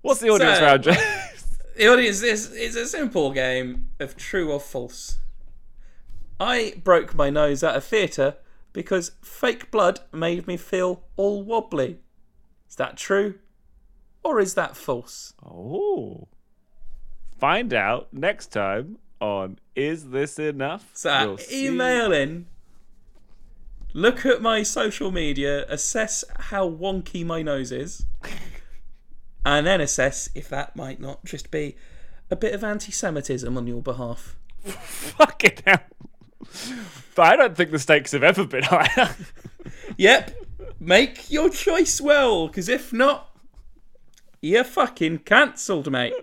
[0.03, 0.99] What's the audience So- round, James?
[1.77, 5.19] the audience is is a simple game of true or false.
[6.39, 8.37] I broke my nose at a theatre
[8.73, 11.99] because fake blood made me feel all wobbly.
[12.69, 13.35] Is that true,
[14.25, 15.35] or is that false?
[15.45, 16.29] Oh.
[17.39, 20.89] Find out next time on Is This Enough?
[20.95, 21.67] So We'll see.
[21.67, 22.47] in,
[23.93, 28.05] look at my social media, assess how wonky my nose is,
[29.45, 31.77] and then assess if that might not just be
[32.31, 34.37] a bit of anti-Semitism on your behalf.
[34.65, 35.81] Fucking hell.
[37.15, 39.15] But I don't think the stakes have ever been higher.
[39.97, 40.33] Yep,
[40.81, 43.31] make your choice well, because if not,
[44.41, 46.15] you're fucking cancelled, mate.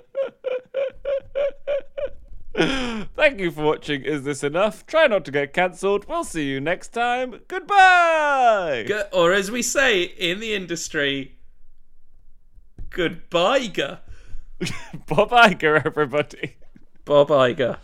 [2.56, 4.86] Thank you for watching Is This Enough?
[4.88, 6.06] Try not to get cancelled.
[6.08, 7.40] We'll see you next time.
[7.48, 8.86] Goodbye.
[8.88, 11.36] G- Or as we say in the industry,
[12.90, 13.68] goodbye,
[15.08, 16.56] Bob Iger, everybody.
[17.06, 17.78] Bob Iger.